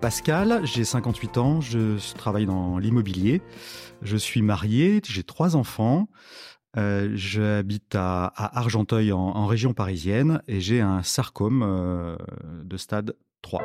Pascal, 0.00 0.62
j'ai 0.64 0.84
58 0.84 1.36
ans, 1.36 1.60
je 1.60 2.14
travaille 2.14 2.46
dans 2.46 2.78
l'immobilier, 2.78 3.42
je 4.00 4.16
suis 4.16 4.40
marié, 4.40 5.02
j'ai 5.04 5.22
trois 5.22 5.56
enfants, 5.56 6.08
euh, 6.78 7.10
j'habite 7.14 7.94
à, 7.94 8.32
Argenteuil 8.34 9.12
en, 9.12 9.46
région 9.46 9.74
parisienne 9.74 10.40
et 10.48 10.60
j'ai 10.60 10.80
un 10.80 11.02
sarcome 11.02 11.62
euh, 11.62 12.16
de 12.64 12.76
stade 12.78 13.14
3. 13.42 13.62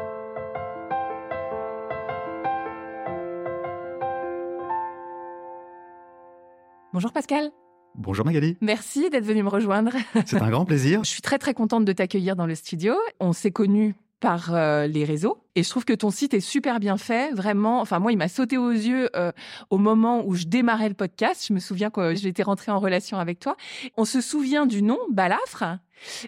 Bonjour 6.91 7.13
Pascal. 7.13 7.52
Bonjour 7.97 8.25
Magali. 8.25 8.58
Merci 8.59 9.09
d'être 9.09 9.23
venu 9.23 9.41
me 9.41 9.49
rejoindre. 9.49 9.94
C'est 10.25 10.41
un 10.41 10.49
grand 10.49 10.66
plaisir. 10.66 11.02
Je 11.05 11.09
suis 11.09 11.22
très 11.22 11.38
très 11.38 11.53
contente 11.53 11.86
de 11.86 11.94
t'accueillir 11.94 12.36
dans 12.36 12.45
le 12.45 12.55
studio. 12.55 12.94
On 13.22 13.31
s'est 13.31 13.52
connus 13.52 13.95
par 14.19 14.53
euh, 14.53 14.87
les 14.87 15.05
réseaux. 15.05 15.43
Et 15.55 15.63
je 15.63 15.69
trouve 15.69 15.85
que 15.85 15.93
ton 15.93 16.09
site 16.09 16.33
est 16.33 16.39
super 16.39 16.79
bien 16.79 16.97
fait, 16.97 17.33
vraiment. 17.33 17.81
Enfin, 17.81 17.99
moi, 17.99 18.11
il 18.11 18.17
m'a 18.17 18.27
sauté 18.27 18.57
aux 18.57 18.71
yeux 18.71 19.09
euh, 19.15 19.31
au 19.69 19.77
moment 19.77 20.25
où 20.25 20.35
je 20.35 20.45
démarrais 20.45 20.89
le 20.89 20.95
podcast. 20.95 21.45
Je 21.47 21.53
me 21.53 21.59
souviens 21.59 21.89
que 21.89 22.16
j'étais 22.16 22.44
rentrée 22.44 22.72
en 22.72 22.80
relation 22.80 23.19
avec 23.19 23.39
toi. 23.39 23.55
On 23.97 24.05
se 24.05 24.22
souvient 24.22 24.66
du 24.66 24.81
nom, 24.81 24.99
Balafre? 25.11 25.77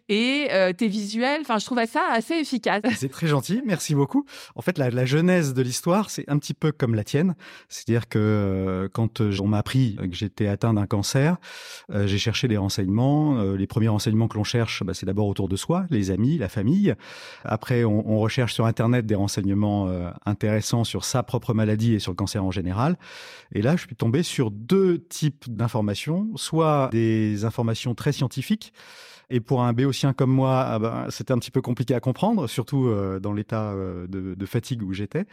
Et 0.09 0.47
euh, 0.51 0.73
tes 0.73 0.87
visuels. 0.87 1.41
Enfin, 1.41 1.57
je 1.57 1.65
trouve 1.65 1.83
ça 1.85 2.03
assez 2.11 2.35
efficace. 2.35 2.81
C'est 2.95 3.11
très 3.11 3.27
gentil, 3.27 3.61
merci 3.65 3.95
beaucoup. 3.95 4.25
En 4.55 4.61
fait, 4.61 4.77
la, 4.77 4.89
la 4.89 5.05
genèse 5.05 5.53
de 5.53 5.61
l'histoire, 5.61 6.09
c'est 6.09 6.27
un 6.29 6.37
petit 6.37 6.53
peu 6.53 6.71
comme 6.71 6.95
la 6.95 7.03
tienne. 7.03 7.35
C'est-à-dire 7.69 8.09
que 8.09 8.19
euh, 8.19 8.89
quand 8.91 9.21
euh, 9.21 9.35
on 9.39 9.47
m'a 9.47 9.59
appris 9.59 9.95
que 9.95 10.15
j'étais 10.15 10.47
atteint 10.47 10.73
d'un 10.73 10.85
cancer, 10.85 11.38
j'ai 11.89 12.17
cherché 12.17 12.47
des 12.47 12.57
renseignements. 12.57 13.41
les 13.53 13.67
premiers 13.67 13.88
renseignements 13.88 14.27
que 14.27 14.38
l'on 14.38 14.43
cherche, 14.43 14.83
bah, 14.83 14.93
c'est 14.93 15.05
d'abord 15.05 15.27
autour 15.27 15.47
de 15.47 15.55
soi, 15.55 15.85
les 15.89 16.11
amis, 16.11 16.38
la 16.38 16.49
famille. 16.49 16.93
Après, 17.43 17.83
on, 17.83 18.09
on 18.09 18.19
recherche 18.19 18.53
sur 18.53 18.65
Internet 18.65 19.05
des 19.05 19.15
renseignements 19.15 19.89
intéressants 20.25 20.83
sur 20.83 21.05
sa 21.05 21.23
propre 21.23 21.53
maladie 21.53 21.93
et 21.93 21.99
sur 21.99 22.11
le 22.11 22.15
cancer 22.15 22.43
en 22.43 22.51
général. 22.51 22.97
Et 23.53 23.61
là, 23.61 23.75
je 23.75 23.85
suis 23.85 23.95
tombé 23.95 24.23
sur 24.23 24.51
deux 24.51 24.99
types 24.99 25.45
d'informations, 25.47 26.29
soit 26.35 26.89
des 26.91 27.45
informations 27.45 27.95
très 27.95 28.11
scientifiques 28.11 28.73
et 29.30 29.39
pour 29.39 29.64
un 29.64 29.73
béotien 29.73 30.14
comme 30.14 30.31
moi, 30.31 30.64
ah 30.66 30.80
ben, 30.80 31.06
c'était 31.09 31.33
un 31.33 31.38
petit 31.38 31.52
peu 31.52 31.61
compliqué 31.61 31.94
à 31.94 32.00
comprendre, 32.00 32.47
surtout 32.47 32.88
euh, 32.88 33.20
dans 33.20 33.34
l'état 33.34 33.72
euh, 33.72 34.08
de, 34.08 34.36
de, 34.36 34.45
fatigue 34.45 34.81
où 34.84 34.94
j'étais. 34.94 35.25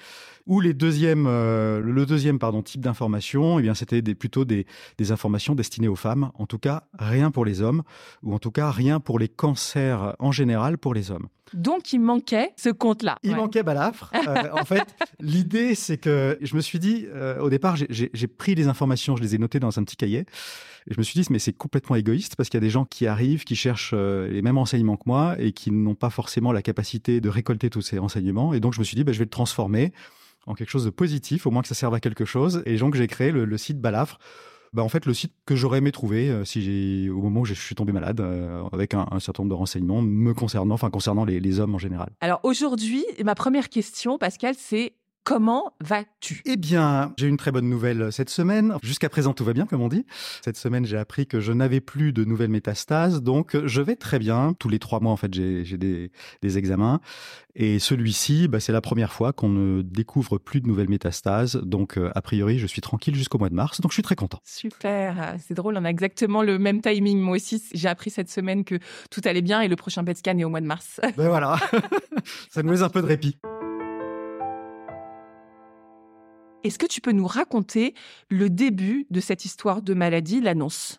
Ou 0.47 0.61
les 0.61 0.75
deuxièmes, 0.75 1.27
euh, 1.29 1.81
le 1.81 2.07
deuxième 2.07 2.39
pardon 2.39 2.63
type 2.63 2.81
d'information, 2.81 3.59
eh 3.59 3.63
bien 3.63 3.75
c'était 3.75 4.03
des, 4.03 4.15
plutôt 4.15 4.45
des, 4.45 4.67
des 4.99 5.13
informations 5.13 5.55
destinées 5.55 5.89
aux 5.89 5.97
femmes. 5.97 6.33
En 6.35 6.47
tout 6.47 6.59
cas, 6.59 6.85
rien 6.99 7.31
pour 7.31 7.45
les 7.45 7.63
hommes, 7.63 7.83
ou 8.23 8.35
en 8.35 8.39
tout 8.39 8.51
cas 8.51 8.71
rien 8.71 8.99
pour 8.99 9.19
les 9.19 9.29
cancers 9.29 10.17
en 10.19 10.33
général 10.33 10.77
pour 10.79 10.93
les 10.93 11.13
hommes. 11.13 11.29
Donc 11.53 11.93
il 11.93 12.01
manquait 12.01 12.51
ce 12.57 12.71
compte-là. 12.71 13.19
Il 13.23 13.37
manquait 13.37 13.63
Balafre. 13.63 14.11
en 14.53 14.65
fait, 14.65 14.97
l'idée 15.21 15.77
c'est 15.77 15.99
que 15.99 16.37
je 16.41 16.57
me 16.57 16.61
suis 16.61 16.81
dit, 16.81 17.07
au 17.41 17.49
départ, 17.49 17.77
j'ai 17.77 18.27
pris 18.27 18.57
les 18.57 18.67
informations, 18.67 19.15
je 19.15 19.23
les 19.23 19.37
ai 19.37 19.39
notées 19.39 19.61
dans 19.61 19.79
un 19.79 19.85
petit 19.85 19.97
cahier. 19.97 20.27
Je 20.87 20.99
me 20.99 21.03
suis 21.03 21.19
dit, 21.19 21.27
mais 21.31 21.39
c'est 21.39 21.53
complètement 21.53 21.97
égoïste 21.97 22.37
parce 22.37 22.51
qu'il 22.51 22.59
y 22.59 22.63
a 22.63 22.67
des 22.67 22.71
gens 22.71 22.85
qui 22.85 23.07
arrivent, 23.07 23.45
qui 23.45 23.57
cherchent 23.57 23.93
euh, 23.95 24.29
les 24.29 24.43
mêmes 24.43 24.59
renseignements 24.59 24.97
que 24.97 25.05
moi 25.07 25.35
et 25.39 25.53
qui 25.53 25.71
n'ont 25.71 25.95
pas 25.95 26.11
forcément 26.11 26.53
la 26.53 26.61
capacité 26.61 27.21
de 27.21 27.29
récolter 27.29 27.71
tous 27.71 27.81
ces 27.81 27.99
renseignements. 27.99 28.53
Et 28.53 28.61
donc, 28.61 28.75
je 28.75 28.81
me 28.81 28.85
suis 28.85 28.95
dit, 28.95 29.03
bah, 29.03 29.13
je 29.13 29.19
vais 29.19 29.25
le 29.25 29.31
transformer 29.31 29.93
en 30.47 30.55
quelque 30.55 30.69
chose 30.69 30.85
de 30.85 30.91
positif, 30.91 31.47
au 31.47 31.51
moins 31.51 31.63
que 31.63 31.69
ça 31.69 31.75
serve 31.75 31.95
à 31.95 32.01
quelque 32.01 32.27
chose. 32.27 32.63
Et 32.67 32.77
donc, 32.77 32.97
j'ai 32.97 33.07
créé 33.07 33.33
le, 33.33 33.57
site 33.57 33.81
Balafre. 33.81 34.19
Bah, 34.75 34.83
en 34.83 34.91
fait, 34.91 35.07
le 35.07 35.15
site 35.15 35.33
que 35.47 35.57
j'aurais 35.57 35.79
aimé 35.79 35.91
trouver 35.91 36.29
euh, 36.29 36.45
si 36.45 36.61
j'ai, 36.61 37.09
au 37.09 37.23
moment 37.23 37.41
où 37.41 37.45
je 37.47 37.55
suis 37.55 37.75
tombé 37.75 37.93
malade, 37.93 38.21
euh, 38.21 38.63
avec 38.73 38.93
un, 38.93 39.07
certain 39.21 39.43
nombre 39.43 39.55
de 39.55 39.59
renseignements 39.59 40.03
me 40.03 40.35
concernant, 40.35 40.75
enfin 40.75 40.91
concernant 40.91 41.25
les 41.25 41.61
hommes 41.61 41.75
en 41.75 41.79
général. 41.79 42.11
Alors 42.21 42.41
aujourd'hui, 42.43 43.07
ma 43.25 43.35
première 43.35 43.71
question, 43.71 44.19
Pascal, 44.19 44.55
c'est 44.59 44.93
Comment 45.25 45.73
vas-tu? 45.81 46.43
Eh 46.45 46.59
bien, 46.59 47.15
j'ai 47.17 47.29
une 47.29 47.39
très 47.39 47.51
bonne 47.51 47.71
nouvelle 47.71 48.13
cette 48.13 48.29
semaine. 48.29 48.75
Jusqu'à 48.83 49.09
présent, 49.09 49.33
tout 49.33 49.43
va 49.43 49.55
bien, 49.55 49.65
comme 49.65 49.81
on 49.81 49.89
dit. 49.89 50.05
Cette 50.45 50.59
semaine, 50.59 50.85
j'ai 50.85 50.99
appris 50.99 51.27
que 51.27 51.41
je 51.41 51.51
n'avais 51.51 51.81
plus 51.81 52.13
de 52.13 52.27
nouvelles 52.27 52.51
métastases, 52.51 53.23
donc 53.23 53.57
je 53.65 53.81
vais 53.81 53.97
très 53.97 54.19
bien. 54.19 54.55
Tous 54.59 54.69
les 54.69 54.79
trois 54.79 55.01
mois, 55.01 55.13
en 55.13 55.17
fait, 55.17 55.33
j'ai 55.33 55.79
des, 55.79 56.11
des, 56.43 56.59
examens. 56.59 57.01
Et 57.55 57.79
celui-ci, 57.79 58.49
bah, 58.49 58.61
c'est 58.61 58.73
la 58.73 58.83
première 58.83 59.15
fois 59.15 59.33
qu'on 59.33 59.49
ne 59.49 59.81
découvre 59.81 60.37
plus 60.37 60.61
de 60.61 60.67
nouvelles 60.67 60.91
métastases. 60.91 61.57
Donc, 61.57 61.97
euh, 61.97 62.11
a 62.15 62.21
priori, 62.21 62.59
je 62.59 62.67
suis 62.67 62.83
tranquille 62.83 63.15
jusqu'au 63.15 63.39
mois 63.39 63.49
de 63.49 63.55
mars. 63.55 63.81
Donc, 63.81 63.93
je 63.93 63.95
suis 63.95 64.03
très 64.03 64.17
content. 64.17 64.41
Super. 64.45 65.37
C'est 65.39 65.55
drôle. 65.55 65.79
On 65.79 65.87
a 65.87 65.91
exactement 65.91 66.43
le 66.43 66.59
même 66.59 66.83
timing. 66.83 67.19
Moi 67.19 67.37
aussi, 67.37 67.63
j'ai 67.73 67.89
appris 67.89 68.11
cette 68.11 68.29
semaine 68.29 68.63
que 68.63 68.79
tout 69.11 69.23
allait 69.25 69.41
bien 69.41 69.63
et 69.63 69.69
le 69.69 69.77
prochain 69.77 70.05
PET 70.05 70.19
scan 70.19 70.37
est 70.37 70.45
au 70.45 70.51
mois 70.51 70.61
de 70.61 70.67
mars. 70.67 71.01
Ben 71.17 71.29
voilà. 71.29 71.57
Ça 72.51 72.63
nous 72.63 72.73
laisse 72.73 72.83
un 72.83 72.91
peu 72.91 73.01
de 73.01 73.07
répit. 73.07 73.39
Est-ce 76.65 76.79
que 76.79 76.87
tu 76.87 77.03
peux 77.03 77.13
nous 77.13 77.27
raconter 77.27 77.95
le 78.31 78.49
début 78.49 79.07
de 79.11 79.21
cette 79.21 79.45
histoire 79.45 79.83
de 79.83 79.93
maladie, 79.93 80.41
l'annonce? 80.41 80.99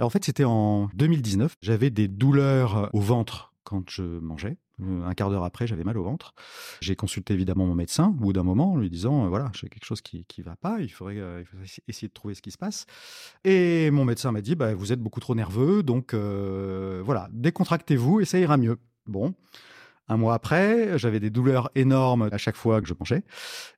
En 0.00 0.10
fait, 0.10 0.24
c'était 0.24 0.42
en 0.42 0.88
2019. 0.94 1.54
J'avais 1.62 1.90
des 1.90 2.08
douleurs 2.08 2.90
au 2.92 3.00
ventre 3.00 3.52
quand 3.62 3.88
je 3.88 4.02
mangeais. 4.02 4.58
Euh, 4.82 5.06
un 5.06 5.14
quart 5.14 5.30
d'heure 5.30 5.44
après, 5.44 5.68
j'avais 5.68 5.84
mal 5.84 5.96
au 5.98 6.02
ventre. 6.02 6.34
J'ai 6.80 6.96
consulté 6.96 7.32
évidemment 7.32 7.64
mon 7.64 7.76
médecin 7.76 8.08
au 8.08 8.24
bout 8.24 8.32
d'un 8.32 8.42
moment 8.42 8.72
en 8.72 8.76
lui 8.76 8.90
disant 8.90 9.24
euh, 9.24 9.28
voilà, 9.28 9.52
j'ai 9.54 9.68
quelque 9.68 9.84
chose 9.84 10.00
qui 10.00 10.24
qui 10.24 10.42
va 10.42 10.56
pas, 10.56 10.80
il 10.80 10.88
faudrait, 10.88 11.18
euh, 11.18 11.42
il 11.42 11.46
faudrait, 11.46 11.66
essayer 11.86 12.08
de 12.08 12.12
trouver 12.12 12.34
ce 12.34 12.42
qui 12.42 12.50
se 12.50 12.58
passe. 12.58 12.84
Et 13.44 13.92
mon 13.92 14.04
médecin 14.04 14.32
m'a 14.32 14.40
dit 14.40 14.56
bah 14.56 14.74
vous 14.74 14.92
êtes 14.92 15.00
beaucoup 15.00 15.20
trop 15.20 15.36
nerveux, 15.36 15.84
donc 15.84 16.12
voilà, 16.12 17.28
décontractez-vous 17.30 18.20
et 18.20 18.24
ça 18.24 18.40
ira 18.40 18.56
mieux. 18.56 18.78
Bon, 19.06 19.34
un 20.08 20.16
mois 20.16 20.34
après, 20.34 20.98
j'avais 20.98 21.20
des 21.20 21.30
douleurs 21.30 21.70
énormes 21.74 22.28
à 22.30 22.38
chaque 22.38 22.56
fois 22.56 22.80
que 22.80 22.88
je 22.88 22.94
mangeais. 22.98 23.22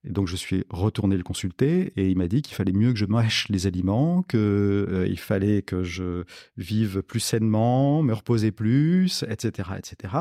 Et 0.05 0.11
donc, 0.11 0.27
je 0.27 0.37
suis 0.37 0.65
retourné 0.71 1.17
le 1.17 1.23
consulter 1.23 1.93
et 1.97 2.09
il 2.09 2.17
m'a 2.17 2.29
dit 2.29 2.43
qu'il 2.43 2.55
fallait 2.55 2.73
mieux 2.73 2.93
que 2.93 2.99
je 2.99 3.07
mâche 3.07 3.49
les 3.49 3.67
aliments, 3.67 4.23
que 4.23 4.87
euh, 4.91 5.17
fallait 5.27 5.63
que 5.63 5.83
je 5.83 6.25
vive 6.57 7.03
plus 7.03 7.21
sainement, 7.21 8.03
me 8.03 8.15
reposer 8.15 8.53
plus, 8.53 9.25
etc., 9.29 9.71
etc. 9.79 10.15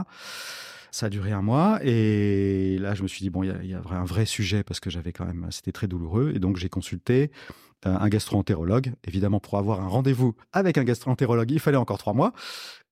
Ça 0.91 1.07
a 1.07 1.09
duré 1.09 1.31
un 1.31 1.41
mois 1.41 1.79
et 1.83 2.77
là 2.79 2.95
je 2.95 3.03
me 3.03 3.09
suis 3.09 3.19
dit 3.19 3.29
bon 3.29 3.43
il 3.43 3.69
y 3.69 3.73
a, 3.73 3.81
un 3.91 4.05
vrai 4.05 4.25
sujet 4.25 4.63
parce 4.63 4.79
que 4.79 4.89
j'avais 4.89 5.11
quand 5.11 5.25
même 5.25 5.47
c'était 5.51 5.73
très 5.73 5.87
douloureux 5.87 6.31
et 6.33 6.39
donc 6.39 6.55
j'ai 6.55 6.69
consulté 6.69 7.31
euh, 7.85 7.97
un 7.99 8.07
gastro-entérologue. 8.07 8.93
Évidemment 9.05 9.41
pour 9.41 9.57
avoir 9.57 9.81
un 9.81 9.89
rendez-vous 9.89 10.35
avec 10.53 10.77
un 10.77 10.85
gastro-entérologue 10.85 11.51
il 11.51 11.59
fallait 11.59 11.77
encore 11.77 11.97
trois 11.97 12.13
mois 12.13 12.31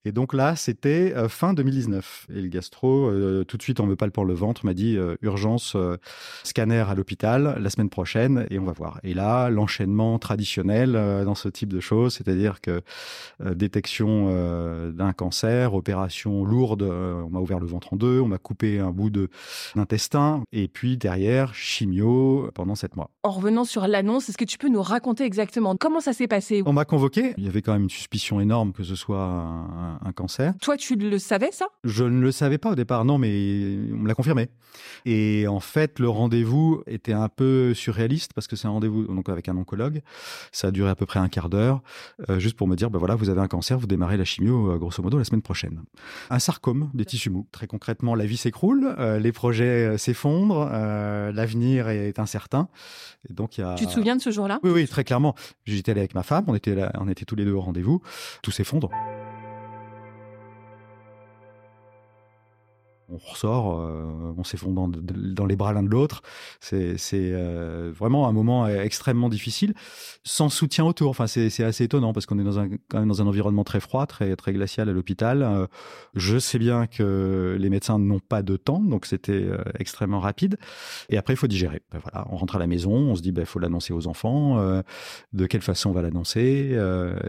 et 0.06 0.12
donc 0.12 0.34
là, 0.34 0.58
c'était 0.58 1.14
euh, 1.16 1.30
fin 1.30 1.54
2019. 1.54 2.28
Et 2.36 2.42
le 2.42 2.50
gastro, 2.50 3.08
euh, 3.08 3.46
tout 3.46 3.56
de 3.56 3.64
suite 3.64 3.80
en 3.80 3.86
me 3.86 3.96
palpant 3.96 4.26
le 4.26 4.34
ventre, 4.34 4.66
m'a 4.66 4.74
dit 4.74 4.98
euh, 4.98 5.16
urgence, 5.22 5.78
scanner 6.44 6.84
à 6.90 6.94
l'hôpital 6.94 7.58
la 7.60 7.70
semaine 7.70 7.90
prochaine 7.90 8.46
et 8.50 8.60
on 8.60 8.66
va 8.66 8.74
voir. 8.74 9.00
Et 9.04 9.14
là, 9.14 9.50
l'enchaînement 9.50 10.20
traditionnel 10.20 10.94
dans 10.94 11.36
ce 11.36 11.48
type 11.48 11.70
de 11.70 11.80
choses, 11.80 12.16
c'est-à-dire 12.16 12.60
que 12.62 12.82
détection 13.40 14.92
d'un 14.92 15.14
cancer, 15.14 15.74
opération 15.74 16.44
lourde, 16.44 16.84
on 16.84 17.30
m'a 17.30 17.40
ouvert 17.40 17.60
le 17.60 17.68
ventre 17.68 17.94
en 17.94 17.96
deux, 17.96 18.20
on 18.20 18.28
m'a 18.28 18.38
coupé 18.38 18.80
un 18.80 18.92
bout 18.92 19.10
de 19.10 19.30
d'intestin 19.76 20.44
et 20.52 20.68
puis 20.68 20.98
derrière 20.98 21.54
chimio 21.54 22.50
pendant 22.54 22.76
sept 22.76 22.96
mois. 22.96 23.10
En 23.24 23.32
revenant 23.32 23.66
sur 23.66 23.88
l'annonce, 23.88 24.30
est-ce 24.30 24.38
que 24.38 24.46
tu 24.46 24.58
peux 24.58 24.70
nous 24.70 24.82
raconter 24.82 25.24
exactement 25.24 25.76
comment 25.76 26.00
ça 26.00 26.14
s'est 26.14 26.28
passé? 26.28 26.64
On 26.66 26.74
m'a 26.74 26.86
convoqué. 26.86 27.34
Il 27.38 27.46
y 27.46 27.48
avait 27.48 27.62
quand 27.62 27.74
même 27.74 27.84
une 27.84 27.90
suspicion 27.90 28.40
énorme 28.40 28.74
que 28.74 28.84
ce 28.84 28.96
soit 28.96 29.24
un 29.24 29.93
un, 30.02 30.12
cancer. 30.12 30.54
Toi, 30.62 30.78
tu 30.78 30.96
le 30.96 31.20
savais 31.20 31.52
ça? 31.52 31.66
Je 31.84 32.04
ne 32.04 32.22
le 32.22 32.32
savais 32.32 32.58
pas 32.58 32.72
au 32.72 32.76
départ, 32.76 33.06
non, 33.06 33.18
mais 33.18 33.78
on 33.92 33.98
me 33.98 34.08
l'a 34.08 34.14
confirmé. 34.14 34.50
Et 35.06 35.48
en 35.48 35.60
fait, 35.60 36.00
le 36.00 36.10
rendez-vous 36.10 36.84
était 36.88 37.14
un 37.14 37.30
peu 37.30 37.74
surréaliste 37.74 38.34
parce 38.34 38.48
que 38.48 38.56
c'est 38.56 38.68
un 38.68 38.72
rendez-vous 38.72 39.04
donc 39.06 39.30
avec 39.30 39.50
un 39.50 39.58
oncologue. 39.58 40.02
Ça 40.52 40.68
a 40.68 40.72
duré 40.72 40.90
à 40.90 40.96
peu 40.96 41.06
près 41.06 41.20
un 41.20 41.30
quart 41.30 41.50
d'heure, 41.50 41.82
euh, 42.30 42.40
juste 42.40 42.56
pour 42.56 42.68
me 42.68 42.76
dire, 42.76 42.90
ben 42.90 43.00
voilà, 43.00 43.16
vous 43.16 43.30
avez 43.30 43.42
un 43.42 43.48
cancer, 43.48 43.78
vous 43.78 43.88
démarrez 43.88 44.18
la 44.18 44.26
chimio 44.26 44.72
euh, 44.72 44.78
grosso 44.78 45.02
modo 45.02 45.18
la 45.18 45.24
semaine 45.24 45.42
prochaine. 45.42 45.82
Un 46.30 46.40
sarcome 46.40 46.90
des 46.94 47.06
tissus 47.06 47.30
mous. 47.30 47.48
Très 47.52 47.68
concrètement, 47.68 48.16
la 48.16 48.26
vie 48.26 48.38
s'écroule, 48.38 48.96
euh, 49.00 49.20
les 49.20 49.32
projets 49.32 49.98
s'effondrent, 49.98 50.70
l'avenir 50.70 51.90
est 51.90 52.20
incertain. 52.20 52.68
Et 53.30 53.34
donc 53.34 53.58
il 53.58 53.62
y 53.62 53.64
a. 53.64 53.76
Tu 53.76 53.86
te 53.86 53.92
souviens 53.92 54.16
de 54.16 54.22
ce 54.22 54.32
jour-là? 54.32 54.60
Oui, 54.64 54.72
oui, 54.72 54.88
très 54.88 55.04
clairement. 55.04 55.36
J'étais 55.66 55.92
allé 55.92 56.02
avec 56.02 56.16
ma 56.16 56.24
femme, 56.24 56.46
on 56.48 56.56
était 56.56 56.76
là, 56.76 56.92
on 57.00 57.08
était 57.08 57.26
tous 57.26 57.36
les 57.36 57.46
deux 57.46 57.54
au 57.54 57.62
rendez-vous. 57.62 58.02
Tout 58.42 58.52
s'effondre. 58.52 58.90
On 63.10 63.18
ressort, 63.18 63.80
euh, 63.80 64.34
on 64.38 64.44
s'effondre 64.44 64.90
dans, 64.90 65.46
les 65.46 65.56
bras 65.56 65.74
l'un 65.74 65.84
de 65.84 65.90
l'autre. 65.90 66.22
C'est 66.60 66.98
euh, 67.14 67.92
vraiment 67.96 68.28
un 68.28 68.32
moment 68.32 68.68
extrêmement 68.68 69.30
difficile, 69.30 69.74
sans 70.24 70.50
soutien 70.50 70.86
autour. 70.86 71.10
Enfin, 71.10 71.28
c'est 71.28 71.64
assez 71.64 71.84
étonnant 71.84 72.14
parce 72.14 72.26
qu'on 72.26 72.40
est 72.40 72.44
dans 72.44 72.60
un, 72.60 72.70
quand 72.90 73.00
même 73.00 73.08
dans 73.08 73.22
un 73.22 73.28
environnement 73.28 73.64
très 73.64 73.80
froid, 73.80 74.06
très, 74.06 74.36
très 74.36 74.54
glacial 74.54 74.90
à 74.90 74.94
l'hôpital. 74.94 75.44
Euh, 75.44 75.68
je 76.16 76.38
sais 76.38 76.60
bien 76.60 76.88
que 76.88 77.58
les 77.60 77.70
médecins 77.70 78.00
n'ont 78.00 78.20
pas 78.20 78.42
de 78.42 78.58
temps, 78.58 78.80
donc 78.80 79.06
c'était 79.06 79.48
extrêmement 79.80 80.20
rapide. 80.20 80.58
Et 81.10 81.18
après, 81.18 81.34
il 81.34 81.38
faut 81.38 81.48
digérer. 81.48 81.82
Ben 81.92 82.00
voilà, 82.00 82.28
on 82.32 82.38
rentre 82.38 82.56
à 82.56 82.60
la 82.60 82.68
maison, 82.68 82.92
on 82.92 83.16
se 83.16 83.22
dit, 83.22 83.30
il 83.30 83.34
ben, 83.34 83.46
faut 83.46 83.60
l'annoncer 83.60 83.94
aux 83.94 84.08
enfants. 84.08 84.82
de 85.34 85.46
quelle 85.46 85.62
façon 85.62 85.90
on 85.90 85.94
va 85.94 86.02
l'annoncer? 86.02 86.78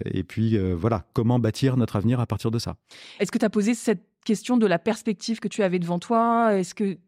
Et 0.04 0.24
puis, 0.24 0.58
voilà, 0.74 1.04
comment 1.12 1.38
bâtir 1.38 1.76
notre 1.76 1.96
avenir 1.96 2.20
à 2.20 2.26
partir 2.26 2.50
de 2.50 2.58
ça. 2.58 2.76
Est-ce 3.20 3.32
que 3.32 3.38
tu 3.38 3.44
as 3.44 3.50
posé 3.50 3.74
cette 3.74 4.13
question 4.24 4.56
de 4.56 4.66
la 4.66 4.78
perspective 4.78 5.40
que 5.40 5.48
tu 5.48 5.62
avais 5.62 5.78
devant 5.78 5.98
toi 5.98 6.54
Est-ce 6.58 6.74
que 6.74 6.98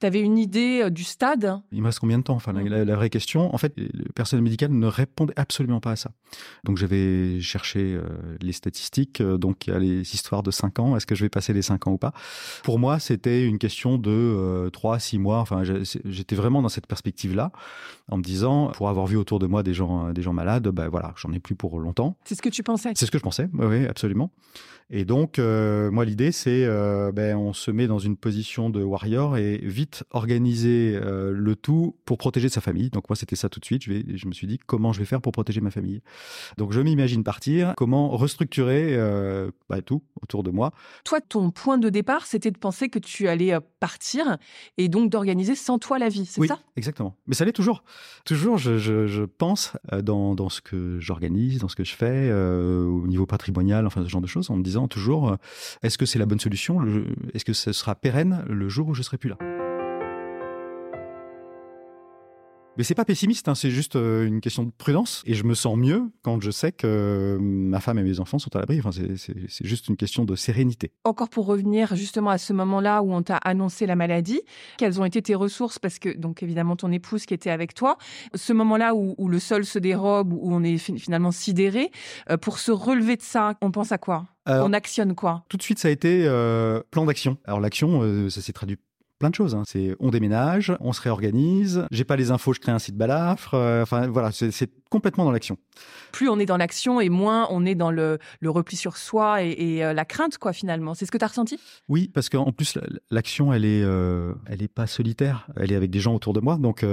tu 0.00 0.06
avais 0.06 0.20
une 0.20 0.38
idée 0.38 0.82
euh, 0.82 0.90
du 0.90 1.04
stade? 1.04 1.60
Il 1.72 1.80
me 1.80 1.86
reste 1.86 1.98
combien 1.98 2.18
de 2.18 2.22
temps? 2.22 2.34
Enfin, 2.34 2.52
la, 2.52 2.96
vraie 2.96 3.10
question, 3.10 3.54
en 3.54 3.58
fait, 3.58 3.72
le 3.76 4.12
personnel 4.14 4.42
médical 4.42 4.70
ne 4.70 4.86
répondait 4.86 5.34
absolument 5.36 5.80
pas 5.80 5.92
à 5.92 5.96
ça. 5.96 6.10
Donc, 6.64 6.76
j'avais 6.76 7.40
cherché 7.40 7.94
euh, 7.94 8.02
les 8.40 8.52
statistiques. 8.52 9.20
Euh, 9.20 9.38
donc, 9.38 9.66
il 9.66 9.72
y 9.72 9.76
a 9.76 9.78
les 9.78 10.14
histoires 10.14 10.42
de 10.42 10.50
5 10.50 10.78
ans. 10.78 10.96
Est-ce 10.96 11.06
que 11.06 11.14
je 11.14 11.24
vais 11.24 11.28
passer 11.28 11.52
les 11.52 11.62
5 11.62 11.86
ans 11.86 11.92
ou 11.92 11.98
pas? 11.98 12.12
Pour 12.62 12.78
moi, 12.78 12.98
c'était 12.98 13.44
une 13.44 13.58
question 13.58 13.98
de 13.98 14.68
3 14.72 14.98
6 14.98 15.18
mois. 15.18 15.38
Enfin, 15.38 15.62
j'étais 15.64 16.36
vraiment 16.36 16.62
dans 16.62 16.68
cette 16.68 16.86
perspective-là, 16.86 17.52
en 18.10 18.18
me 18.18 18.22
disant, 18.22 18.68
pour 18.72 18.88
avoir 18.88 19.06
vu 19.06 19.16
autour 19.16 19.38
de 19.38 19.46
moi 19.46 19.62
des 19.62 19.74
gens, 19.74 20.12
des 20.12 20.22
gens 20.22 20.32
malades, 20.32 20.68
ben 20.68 20.88
voilà, 20.88 21.14
j'en 21.16 21.32
ai 21.32 21.38
plus 21.38 21.54
pour 21.54 21.78
longtemps. 21.80 22.16
C'est 22.24 22.34
ce 22.34 22.42
que 22.42 22.48
tu 22.48 22.62
pensais? 22.62 22.92
C'est 22.94 23.06
ce 23.06 23.10
que 23.10 23.18
je 23.18 23.22
pensais, 23.22 23.48
oui, 23.52 23.66
oui 23.66 23.86
absolument. 23.86 24.30
Et 24.90 25.04
donc, 25.04 25.38
moi, 25.38 26.04
l'idée, 26.04 26.32
c'est, 26.32 26.66
ben, 27.12 27.36
on 27.36 27.52
se 27.52 27.70
met 27.70 27.86
dans 27.86 27.98
une 27.98 28.16
position 28.16 28.70
de 28.70 28.82
warrior 28.82 29.36
et 29.36 29.58
vite 29.58 30.04
organiser 30.10 30.98
euh, 31.02 31.32
le 31.32 31.56
tout 31.56 31.96
pour 32.04 32.18
protéger 32.18 32.48
sa 32.48 32.60
famille. 32.60 32.90
Donc 32.90 33.08
moi, 33.08 33.16
c'était 33.16 33.36
ça 33.36 33.48
tout 33.48 33.60
de 33.60 33.64
suite. 33.64 33.84
Je, 33.84 33.92
vais, 33.92 34.04
je 34.16 34.26
me 34.26 34.32
suis 34.32 34.46
dit 34.46 34.58
comment 34.58 34.92
je 34.92 34.98
vais 34.98 35.04
faire 35.04 35.20
pour 35.20 35.32
protéger 35.32 35.60
ma 35.60 35.70
famille? 35.70 36.02
Donc 36.56 36.72
je 36.72 36.80
m'imagine 36.80 37.24
partir, 37.24 37.74
comment 37.76 38.10
restructurer 38.10 38.96
euh, 38.96 39.50
bah, 39.68 39.82
tout 39.82 40.02
autour 40.22 40.42
de 40.42 40.50
moi? 40.50 40.72
Toi, 41.04 41.20
ton 41.20 41.50
point 41.50 41.78
de 41.78 41.88
départ, 41.88 42.26
c'était 42.26 42.50
de 42.50 42.58
penser 42.58 42.88
que 42.88 42.98
tu 42.98 43.28
allais 43.28 43.54
euh, 43.54 43.60
partir 43.80 44.36
et 44.76 44.88
donc 44.88 45.10
d'organiser 45.10 45.54
sans 45.54 45.78
toi 45.78 45.98
la 45.98 46.08
vie, 46.08 46.26
c'est 46.26 46.40
oui, 46.40 46.48
ça? 46.48 46.58
Exactement. 46.76 47.16
Mais 47.26 47.34
ça 47.34 47.44
l'est 47.44 47.52
toujours. 47.52 47.82
Toujours, 48.24 48.58
je, 48.58 48.78
je, 48.78 49.22
pense 49.24 49.72
dans, 50.02 50.34
dans, 50.34 50.48
ce 50.48 50.60
que 50.60 50.98
j'organise, 51.00 51.58
dans 51.58 51.68
ce 51.68 51.76
que 51.76 51.84
je 51.84 51.94
fais, 51.94 52.32
au 52.32 53.06
niveau 53.06 53.26
patrimonial, 53.26 53.86
enfin 53.86 54.02
ce 54.02 54.08
genre 54.08 54.20
de 54.20 54.26
choses, 54.26 54.50
en 54.50 54.56
me 54.56 54.62
disant 54.62 54.75
toujours, 54.86 55.36
est-ce 55.82 55.96
que 55.96 56.04
c'est 56.04 56.18
la 56.18 56.26
bonne 56.26 56.40
solution? 56.40 56.80
Est-ce 57.32 57.44
que 57.44 57.54
ce 57.54 57.72
sera 57.72 57.94
pérenne 57.94 58.44
le 58.48 58.68
jour 58.68 58.88
où 58.88 58.94
je 58.94 59.02
serai 59.02 59.16
plus 59.16 59.30
là? 59.30 59.55
Mais 62.76 62.84
c'est 62.84 62.94
pas 62.94 63.06
pessimiste, 63.06 63.48
hein, 63.48 63.54
c'est 63.54 63.70
juste 63.70 63.96
euh, 63.96 64.26
une 64.26 64.40
question 64.40 64.62
de 64.62 64.70
prudence. 64.76 65.22
Et 65.24 65.34
je 65.34 65.44
me 65.44 65.54
sens 65.54 65.78
mieux 65.78 66.10
quand 66.22 66.42
je 66.42 66.50
sais 66.50 66.72
que 66.72 66.86
euh, 66.86 67.38
ma 67.40 67.80
femme 67.80 67.98
et 67.98 68.02
mes 68.02 68.20
enfants 68.20 68.38
sont 68.38 68.54
à 68.54 68.58
l'abri. 68.58 68.80
Enfin, 68.84 68.90
c'est 68.92 69.66
juste 69.66 69.88
une 69.88 69.96
question 69.96 70.24
de 70.24 70.36
sérénité. 70.36 70.92
Encore 71.04 71.30
pour 71.30 71.46
revenir 71.46 71.96
justement 71.96 72.30
à 72.30 72.38
ce 72.38 72.52
moment-là 72.52 73.02
où 73.02 73.12
on 73.12 73.22
t'a 73.22 73.36
annoncé 73.38 73.86
la 73.86 73.96
maladie, 73.96 74.42
quelles 74.76 75.00
ont 75.00 75.04
été 75.06 75.22
tes 75.22 75.34
ressources? 75.34 75.78
Parce 75.78 75.98
que, 75.98 76.14
donc 76.16 76.42
évidemment, 76.42 76.76
ton 76.76 76.92
épouse 76.92 77.24
qui 77.24 77.32
était 77.32 77.50
avec 77.50 77.72
toi, 77.72 77.96
ce 78.34 78.52
moment-là 78.52 78.94
où, 78.94 79.28
le 79.28 79.38
sol 79.38 79.64
se 79.64 79.78
dérobe, 79.78 80.32
où 80.32 80.52
on 80.52 80.62
est 80.62 80.76
finalement 80.78 81.32
sidéré, 81.32 81.90
euh, 82.30 82.36
pour 82.36 82.58
se 82.58 82.72
relever 82.72 83.16
de 83.16 83.22
ça, 83.22 83.54
on 83.62 83.70
pense 83.70 83.92
à 83.92 83.98
quoi? 83.98 84.26
On 84.48 84.72
actionne 84.72 85.16
quoi? 85.16 85.44
Tout 85.48 85.56
de 85.56 85.62
suite, 85.62 85.80
ça 85.80 85.88
a 85.88 85.90
été 85.90 86.22
plan 86.92 87.04
d'action. 87.04 87.36
Alors 87.46 87.58
l'action, 87.58 88.30
ça 88.30 88.40
s'est 88.40 88.52
traduit 88.52 88.76
plein 89.18 89.30
de 89.30 89.34
choses. 89.34 89.54
Hein. 89.54 89.62
C'est 89.66 89.96
on 89.98 90.10
déménage, 90.10 90.74
on 90.80 90.92
se 90.92 91.00
réorganise. 91.00 91.86
J'ai 91.90 92.04
pas 92.04 92.16
les 92.16 92.30
infos, 92.30 92.52
je 92.52 92.60
crée 92.60 92.72
un 92.72 92.78
site 92.78 92.96
balafre. 92.96 93.54
Euh, 93.54 93.82
enfin 93.82 94.08
voilà, 94.08 94.30
c'est 94.32 94.70
complètement 94.90 95.24
dans 95.24 95.32
l'action. 95.32 95.56
Plus 96.12 96.28
on 96.28 96.38
est 96.38 96.46
dans 96.46 96.56
l'action 96.56 97.00
et 97.00 97.08
moins 97.08 97.48
on 97.50 97.66
est 97.66 97.74
dans 97.74 97.90
le, 97.90 98.18
repli 98.44 98.76
sur 98.76 98.96
soi 98.96 99.42
et, 99.42 99.84
euh, 99.84 99.92
la 99.92 100.04
crainte 100.04 100.38
quoi 100.38 100.52
finalement. 100.52 100.94
C'est 100.94 101.06
ce 101.06 101.10
que 101.10 101.18
tu 101.18 101.24
as 101.24 101.28
ressenti? 101.28 101.58
Oui, 101.88 102.10
parce 102.12 102.28
qu'en 102.28 102.52
plus 102.52 102.78
l'action 103.10 103.52
elle 103.52 103.64
est 103.64 103.82
euh, 103.82 104.34
elle 104.46 104.62
est 104.62 104.72
pas 104.72 104.86
solitaire, 104.86 105.48
elle 105.56 105.72
est 105.72 105.76
avec 105.76 105.90
des 105.90 106.00
gens 106.00 106.14
autour 106.14 106.32
de 106.32 106.40
moi. 106.40 106.56
Donc 106.56 106.84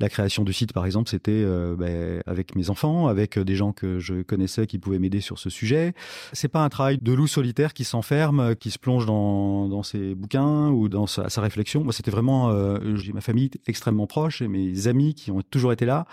la 0.00 0.08
création 0.08 0.44
du 0.44 0.52
site 0.52 0.72
par 0.72 0.86
exemple, 0.86 1.10
c'était 1.10 1.44
ben, 1.76 2.22
avec 2.26 2.54
mes 2.54 2.70
enfants, 2.70 3.08
avec 3.08 3.38
des 3.38 3.54
gens 3.54 3.72
que 3.72 3.98
je 3.98 4.22
connaissais 4.22 4.66
qui 4.66 4.78
pouvaient 4.78 4.98
m'aider 4.98 5.20
sur 5.20 5.38
ce 5.38 5.50
sujet. 5.50 5.94
C'est 6.32 6.48
pas 6.48 6.64
un 6.64 6.68
travail 6.68 6.98
de 6.98 7.12
loup 7.12 7.26
solitaire 7.26 7.74
qui 7.74 7.84
s'enferme, 7.84 8.54
qui 8.56 8.70
se 8.70 8.78
plonge 8.78 9.06
dans, 9.06 9.68
dans 9.68 9.82
ses 9.82 10.14
bouquins 10.14 10.68
ou 10.68 10.88
dans 10.88 11.06
sa, 11.06 11.28
sa 11.28 11.40
réflexion 11.40 11.55
moi, 11.82 11.92
c'était 11.92 12.10
vraiment, 12.10 12.50
euh, 12.50 12.96
j'ai 12.96 13.12
ma 13.12 13.20
famille 13.20 13.50
extrêmement 13.66 14.06
proche 14.06 14.42
et 14.42 14.48
mes 14.48 14.86
amis 14.88 15.14
qui 15.14 15.30
ont 15.30 15.42
toujours 15.42 15.72
été 15.72 15.86
là. 15.86 16.06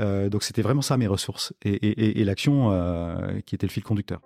Euh, 0.00 0.28
donc, 0.28 0.42
c'était 0.42 0.62
vraiment 0.62 0.82
ça 0.82 0.96
mes 0.96 1.06
ressources 1.06 1.52
et, 1.64 2.24
l'action 2.24 2.70
euh, 2.72 3.40
qui 3.46 3.54
était 3.54 3.66
le 3.66 3.72
fil 3.72 3.82
conducteur. 3.82 4.20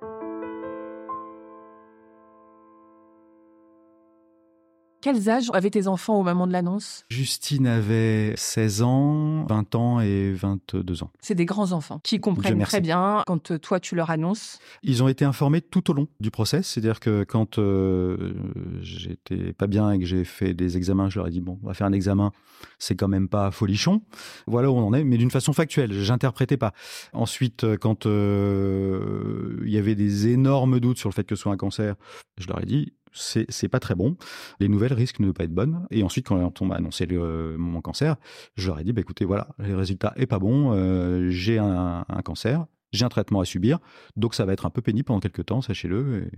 Quels 5.02 5.28
âges 5.28 5.50
avaient 5.52 5.68
tes 5.68 5.88
enfants 5.88 6.20
au 6.20 6.22
moment 6.22 6.46
de 6.46 6.52
l'annonce? 6.52 7.04
Justine 7.08 7.66
avait 7.66 8.34
16 8.36 8.82
ans, 8.82 9.44
20 9.46 9.74
ans 9.74 10.00
et 10.00 10.32
22 10.32 11.02
ans. 11.02 11.10
C'est 11.20 11.34
des 11.34 11.44
grands 11.44 11.72
enfants 11.72 11.98
qui 12.04 12.20
comprennent 12.20 12.62
très 12.62 12.80
bien 12.80 13.24
quand 13.26 13.50
euh, 13.50 13.58
toi 13.58 13.80
tu 13.80 13.96
leur 13.96 14.10
annonces. 14.10 14.60
Ils 14.84 15.02
ont 15.02 15.08
été 15.08 15.24
informés 15.24 15.60
tout 15.60 15.90
au 15.90 15.92
long 15.92 16.06
du 16.20 16.30
process, 16.30 16.68
c'est-à-dire 16.68 17.00
que 17.00 17.24
quand 17.24 17.58
euh, 17.58 18.32
j'étais 18.80 19.52
pas 19.52 19.66
bien 19.66 19.90
et 19.90 19.98
que 19.98 20.06
j'ai 20.06 20.22
fait 20.22 20.54
des 20.54 20.76
examens, 20.76 21.10
je 21.10 21.18
leur 21.18 21.26
ai 21.26 21.32
dit 21.32 21.40
bon, 21.40 21.58
on 21.64 21.66
va 21.66 21.74
faire 21.74 21.88
un 21.88 21.92
examen, 21.92 22.30
c'est 22.78 22.94
quand 22.94 23.08
même 23.08 23.28
pas 23.28 23.50
folichon. 23.50 24.02
Voilà 24.46 24.70
où 24.70 24.76
on 24.76 24.86
en 24.86 24.94
est, 24.94 25.02
mais 25.02 25.16
d'une 25.16 25.32
façon 25.32 25.52
factuelle, 25.52 25.92
j'interprétais 25.92 26.58
pas. 26.58 26.74
Ensuite, 27.12 27.64
euh, 27.64 27.76
quand 27.76 28.04
il 28.04 29.68
y 29.68 29.78
avait 29.78 29.96
des 29.96 30.28
énormes 30.28 30.78
doutes 30.78 30.98
sur 30.98 31.08
le 31.08 31.14
fait 31.14 31.24
que 31.24 31.34
ce 31.34 31.42
soit 31.42 31.52
un 31.52 31.56
cancer, 31.56 31.96
je 32.38 32.46
leur 32.46 32.62
ai 32.62 32.66
dit 32.66 32.92
c'est 33.12 33.68
pas 33.68 33.80
très 33.80 33.94
bon. 33.94 34.16
Les 34.60 34.68
nouvelles 34.68 34.92
risquent 34.92 35.20
de 35.20 35.26
ne 35.26 35.32
pas 35.32 35.44
être 35.44 35.54
bonnes. 35.54 35.86
Et 35.90 36.02
ensuite, 36.02 36.26
quand 36.26 36.60
on 36.60 36.66
m'a 36.66 36.76
annoncé 36.76 37.06
le, 37.06 37.20
euh, 37.20 37.56
mon 37.58 37.80
cancer, 37.80 38.16
je 38.56 38.68
leur 38.68 38.78
ai 38.78 38.84
dit, 38.84 38.92
bah, 38.92 39.00
écoutez, 39.00 39.24
voilà, 39.24 39.48
les 39.58 39.74
résultats 39.74 40.12
est 40.16 40.26
pas 40.26 40.38
bon, 40.38 40.72
euh, 40.72 41.28
j'ai 41.30 41.58
un, 41.58 42.04
cancer, 42.24 42.66
j'ai 42.92 43.04
un 43.04 43.08
traitement 43.08 43.40
à 43.40 43.44
subir, 43.44 43.78
donc 44.16 44.34
ça 44.34 44.44
va 44.44 44.52
être 44.52 44.66
un 44.66 44.70
peu 44.70 44.82
pénible 44.82 45.04
pendant 45.04 45.20
quelques 45.20 45.46
temps, 45.46 45.60
sachez-le. 45.60 46.28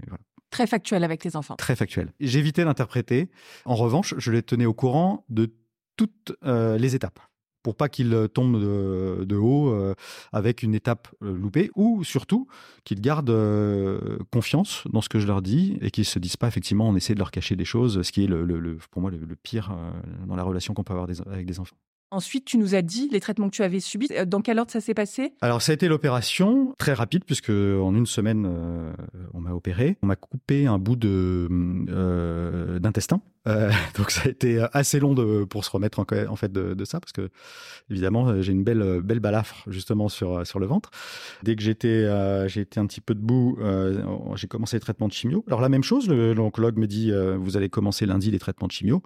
Très 0.50 0.66
factuel 0.66 1.04
avec 1.04 1.20
tes 1.20 1.36
enfants. 1.36 1.56
Très 1.56 1.76
factuel. 1.76 2.12
J'évitais 2.20 2.64
d'interpréter. 2.64 3.30
En 3.64 3.74
revanche, 3.74 4.14
je 4.18 4.30
les 4.30 4.42
tenais 4.42 4.66
au 4.66 4.74
courant 4.74 5.24
de 5.28 5.52
toutes 5.96 6.32
euh, 6.44 6.78
les 6.78 6.94
étapes 6.94 7.20
pour 7.64 7.74
pas 7.74 7.88
qu'il 7.88 8.14
euh, 8.14 8.28
tombe 8.28 8.60
de, 8.60 9.36
haut 9.36 9.70
euh, 9.70 9.94
avec 10.32 10.62
une 10.62 10.74
étape 10.74 11.08
euh, 11.22 11.36
loupée, 11.36 11.70
ou 11.74 12.04
surtout 12.04 12.46
qu'ils 12.84 13.00
gardent 13.00 13.34
confiance 14.30 14.84
dans 14.92 15.00
ce 15.00 15.08
que 15.08 15.18
je 15.18 15.26
leur 15.26 15.42
dis 15.42 15.78
et 15.80 15.90
qu'ils 15.90 16.04
se 16.04 16.18
disent 16.18 16.36
pas 16.36 16.46
effectivement 16.46 16.86
on 16.88 16.94
essaie 16.94 17.14
de 17.14 17.18
leur 17.18 17.30
cacher 17.30 17.56
des 17.56 17.64
choses, 17.64 18.02
ce 18.02 18.12
qui 18.12 18.24
est 18.24 18.26
le, 18.26 18.76
pour 18.90 19.00
moi 19.00 19.10
le, 19.10 19.36
pire 19.36 19.74
dans 20.26 20.36
la 20.36 20.42
relation 20.42 20.74
qu'on 20.74 20.84
peut 20.84 20.92
avoir 20.92 21.08
avec 21.26 21.46
des 21.46 21.58
enfants. 21.58 21.76
Ensuite, 22.14 22.44
tu 22.44 22.58
nous 22.58 22.76
as 22.76 22.82
dit 22.82 23.08
les 23.10 23.18
traitements 23.18 23.50
que 23.50 23.56
tu 23.56 23.64
avais 23.64 23.80
subis. 23.80 24.06
Euh, 24.12 24.24
dans 24.24 24.40
quel 24.40 24.60
ordre 24.60 24.70
ça 24.70 24.80
s'est 24.80 24.94
passé? 24.94 25.32
Alors, 25.40 25.60
ça 25.60 25.72
a 25.72 25.74
été 25.74 25.88
l'opération 25.88 26.72
très 26.78 26.92
rapide 26.92 27.24
puisque 27.24 27.50
en 27.50 27.92
une 27.92 28.06
semaine, 28.06 28.46
euh, 28.46 28.92
on 29.32 29.40
m'a 29.40 29.50
opéré. 29.50 29.96
On 30.00 30.06
m'a 30.06 30.14
coupé 30.14 30.66
un 30.66 30.78
bout 30.78 30.96
euh, 31.04 32.78
d'intestin. 32.78 33.20
donc, 33.98 34.10
ça 34.10 34.22
a 34.26 34.28
été 34.28 34.64
assez 34.72 35.00
long 35.00 35.14
pour 35.46 35.64
se 35.64 35.70
remettre 35.70 35.98
en, 35.98 36.36
fait 36.36 36.50
de, 36.50 36.84
ça 36.86 36.98
parce 36.98 37.12
que 37.12 37.28
évidemment, 37.90 38.40
j'ai 38.40 38.52
une 38.52 38.64
belle 38.64 39.02
belle 39.02 39.20
balafre 39.20 39.64
justement 39.66 40.08
sur 40.08 40.46
sur 40.46 40.58
le 40.58 40.64
ventre. 40.64 40.90
Dès 41.42 41.54
que 41.54 41.62
j'étais 41.62 42.08
j'ai 42.48 42.66
un 42.76 42.86
petit 42.86 43.02
peu 43.02 43.14
debout, 43.14 43.58
j'ai 44.34 44.46
commencé 44.46 44.76
les 44.76 44.80
traitements 44.80 45.08
de 45.08 45.12
chimio. 45.12 45.44
Alors 45.46 45.60
la 45.60 45.68
même 45.68 45.82
chose, 45.82 46.08
l'oncologue 46.08 46.78
me 46.78 46.86
dit 46.86 47.12
vous 47.36 47.58
allez 47.58 47.68
commencer 47.68 48.06
lundi 48.06 48.30
les 48.30 48.38
traitements 48.38 48.66
de 48.66 48.72
chimio. 48.72 49.02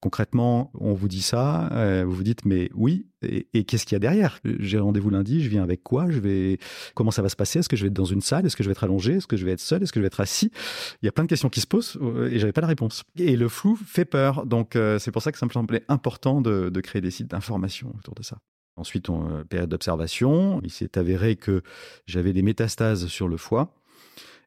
Concrètement, 0.00 0.70
on 0.80 0.94
vous 0.94 1.08
dit 1.08 1.20
ça, 1.20 1.70
euh, 1.72 2.04
vous 2.06 2.14
vous 2.14 2.22
dites 2.22 2.46
mais 2.46 2.70
oui, 2.74 3.06
et, 3.20 3.64
qu'est-ce 3.64 3.84
qu'il 3.84 3.94
y 3.94 3.96
a 3.96 3.98
derrière? 3.98 4.40
J'ai 4.44 4.78
rendez-vous 4.78 5.10
lundi, 5.10 5.42
je 5.42 5.50
viens 5.50 5.62
avec 5.62 5.82
quoi? 5.82 6.10
Je 6.10 6.18
vais 6.18 6.58
comment 6.94 7.10
ça 7.10 7.20
va 7.20 7.28
se 7.28 7.36
passer? 7.36 7.58
Est-ce 7.58 7.68
que 7.68 7.76
je 7.76 7.82
vais 7.82 7.88
être 7.88 7.94
dans 7.94 8.06
une 8.06 8.22
salle? 8.22 8.46
Est-ce 8.46 8.56
que 8.56 8.62
je 8.62 8.68
vais 8.68 8.72
être 8.72 8.84
allongé? 8.84 9.16
Est-ce 9.16 9.26
que 9.26 9.36
je 9.36 9.44
vais 9.44 9.52
être 9.52 9.60
seul? 9.60 9.82
Est-ce 9.82 9.92
que 9.92 10.00
je 10.00 10.02
vais 10.02 10.06
être 10.06 10.20
assis? 10.20 10.50
Il 11.02 11.06
y 11.06 11.08
a 11.08 11.12
plein 11.12 11.24
de 11.24 11.28
questions 11.28 11.50
qui 11.50 11.60
se 11.60 11.66
posent 11.66 11.98
euh, 12.00 12.30
et 12.30 12.38
j'avais 12.38 12.54
pas 12.54 12.62
la 12.62 12.66
réponse. 12.66 13.04
Et 13.18 13.36
le 13.36 13.48
flou 13.50 13.76
fait 13.76 14.06
peur, 14.06 14.46
donc 14.46 14.74
euh, 14.74 14.98
c'est 14.98 15.10
pour 15.10 15.20
ça 15.20 15.32
que 15.32 15.38
ça 15.38 15.44
me 15.44 15.50
semblait 15.50 15.84
important 15.88 16.40
de, 16.40 16.70
créer 16.80 17.02
des 17.02 17.10
sites 17.10 17.28
d'information 17.28 17.92
autour 17.98 18.14
de 18.14 18.22
ça. 18.22 18.38
Ensuite, 18.76 19.08
période 19.50 19.68
d'observation, 19.68 20.62
il 20.64 20.70
s'est 20.70 20.96
avéré 20.96 21.36
que 21.36 21.62
j'avais 22.06 22.32
des 22.32 22.40
métastases 22.40 23.06
sur 23.08 23.28
le 23.28 23.36
foie. 23.36 23.74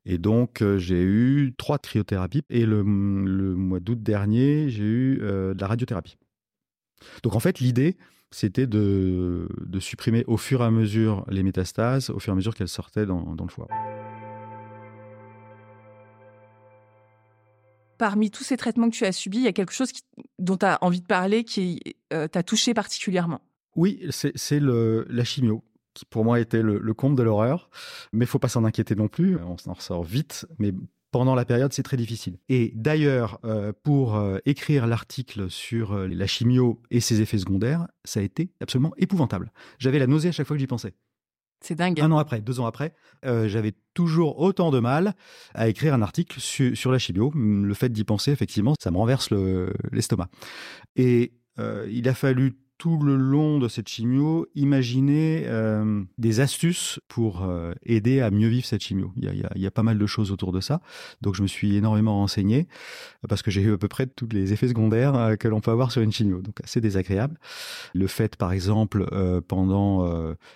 Et 0.05 0.17
donc, 0.17 0.61
euh, 0.61 0.77
j'ai 0.77 1.01
eu 1.01 1.53
trois 1.57 1.79
cryothérapies. 1.79 2.43
Et 2.49 2.65
le, 2.65 2.83
mois 2.83 3.79
d'août 3.79 4.01
dernier, 4.01 4.69
j'ai 4.69 4.83
eu 4.83 5.19
euh, 5.21 5.53
de 5.53 5.61
la 5.61 5.67
radiothérapie. 5.67 6.17
Donc, 7.23 7.35
en 7.35 7.39
fait, 7.39 7.59
l'idée, 7.59 7.97
c'était 8.31 8.67
de, 8.67 9.47
supprimer 9.79 10.23
au 10.27 10.37
fur 10.37 10.61
et 10.61 10.65
à 10.65 10.71
mesure 10.71 11.25
les 11.29 11.43
métastases, 11.43 12.09
au 12.09 12.19
fur 12.19 12.31
et 12.31 12.33
à 12.33 12.35
mesure 12.35 12.55
qu'elles 12.55 12.67
sortaient 12.67 13.05
dans, 13.05 13.35
le 13.39 13.49
foie. 13.49 13.67
parmi 17.99 18.31
tous 18.31 18.43
ces 18.43 18.57
traitements 18.57 18.89
que 18.89 18.95
tu 18.95 19.05
as 19.05 19.13
subis, 19.13 19.37
il 19.37 19.43
y 19.43 19.47
a 19.47 19.53
quelque 19.53 19.71
chose 19.71 19.89
dont 20.37 20.57
tu 20.57 20.65
as 20.65 20.77
envie 20.81 20.99
de 20.99 21.05
parler 21.05 21.45
qui 21.45 21.79
t'a 22.09 22.43
touché 22.43 22.73
particulièrement? 22.73 23.39
Oui, 23.77 24.05
c'est 24.09 24.59
la 24.59 25.23
chimio 25.23 25.63
qui 25.93 26.05
pour 26.05 26.25
moi 26.25 26.39
était 26.39 26.61
le, 26.61 26.79
le 26.79 26.93
comble 26.93 27.17
de 27.17 27.23
l'horreur. 27.23 27.69
Mais 28.11 28.25
il 28.25 28.27
faut 28.27 28.39
pas 28.39 28.49
s'en 28.49 28.63
inquiéter 28.63 28.95
non 28.95 29.07
plus. 29.07 29.37
On 29.37 29.57
s'en 29.57 29.73
ressort 29.73 30.03
vite. 30.03 30.45
Mais 30.59 30.73
pendant 31.13 31.35
la 31.35 31.45
période, 31.45 31.71
c'est 31.71 31.83
très 31.83 31.95
difficile. 31.95 32.39
Et 32.49 32.73
d'ailleurs, 32.75 33.39
euh, 33.45 33.71
pour 33.83 34.15
euh, 34.15 34.39
écrire 34.45 34.87
l'article 34.87 35.49
sur 35.49 35.93
euh, 35.93 36.07
la 36.07 36.25
chimio 36.25 36.81
et 36.89 36.99
ses 36.99 37.21
effets 37.21 37.37
secondaires, 37.37 37.87
ça 38.03 38.19
a 38.19 38.23
été 38.23 38.51
absolument 38.59 38.93
épouvantable. 38.97 39.51
J'avais 39.77 39.99
la 39.99 40.07
nausée 40.07 40.29
à 40.29 40.31
chaque 40.31 40.47
fois 40.47 40.55
que 40.55 40.59
j'y 40.59 40.67
pensais. 40.67 40.95
C'est 41.61 41.75
dingue. 41.75 42.01
Un 42.01 42.11
an 42.11 42.17
après, 42.17 42.41
deux 42.41 42.59
ans 42.59 42.65
après, 42.65 42.93
j'avais 43.23 43.71
toujours 43.93 44.37
autant 44.39 44.69
de 44.69 44.79
mal 44.79 45.13
à 45.53 45.69
écrire 45.69 45.93
un 45.93 46.01
article 46.01 46.41
sur 46.41 46.91
la 46.91 46.99
chimio. 46.99 47.31
Le 47.33 47.73
fait 47.73 47.87
d'y 47.87 48.03
penser, 48.03 48.31
effectivement, 48.31 48.73
ça 48.83 48.91
me 48.91 48.97
renverse 48.97 49.29
l'estomac. 49.93 50.27
et 50.97 51.31
il 51.57 52.09
a 52.09 52.13
fallu 52.13 52.57
tout 52.83 52.99
le 52.99 53.15
long 53.15 53.59
de 53.59 53.69
cette 53.69 53.87
chimio, 53.87 54.45
imaginer 54.55 55.43
euh, 55.45 56.03
des 56.17 56.41
astuces 56.41 56.99
pour 57.07 57.41
euh, 57.43 57.73
aider 57.85 58.19
à 58.19 58.29
mieux 58.29 58.49
vivre 58.49 58.65
cette 58.65 58.83
chimio. 58.83 59.13
Il 59.15 59.41
y, 59.55 59.65
a, 59.65 59.71
pas 59.71 59.83
mal 59.83 59.97
de 59.97 60.05
choses 60.05 60.33
autour 60.33 60.51
de 60.51 60.59
ça. 60.59 60.81
Donc, 61.21 61.33
je 61.33 61.43
me 61.43 61.47
suis 61.47 61.77
énormément 61.77 62.17
renseigné 62.17 62.67
parce 63.29 63.41
que 63.41 63.51
j'ai 63.51 63.61
eu 63.61 63.71
à 63.71 63.77
peu 63.77 63.87
près 63.87 64.05
tous 64.05 64.27
les 64.33 64.51
effets 64.51 64.67
secondaires 64.67 65.15
euh, 65.15 65.35
que 65.37 65.47
l'on 65.47 65.61
peut 65.61 65.71
avoir 65.71 65.93
sur 65.93 66.01
une 66.01 66.11
chimio. 66.11 66.41
Donc, 66.41 66.59
assez 66.61 66.81
désagréable. 66.81 67.39
Le 67.93 68.05
fait, 68.07 68.35
par 68.35 68.51
exemple, 68.51 69.07
pendant 69.47 70.05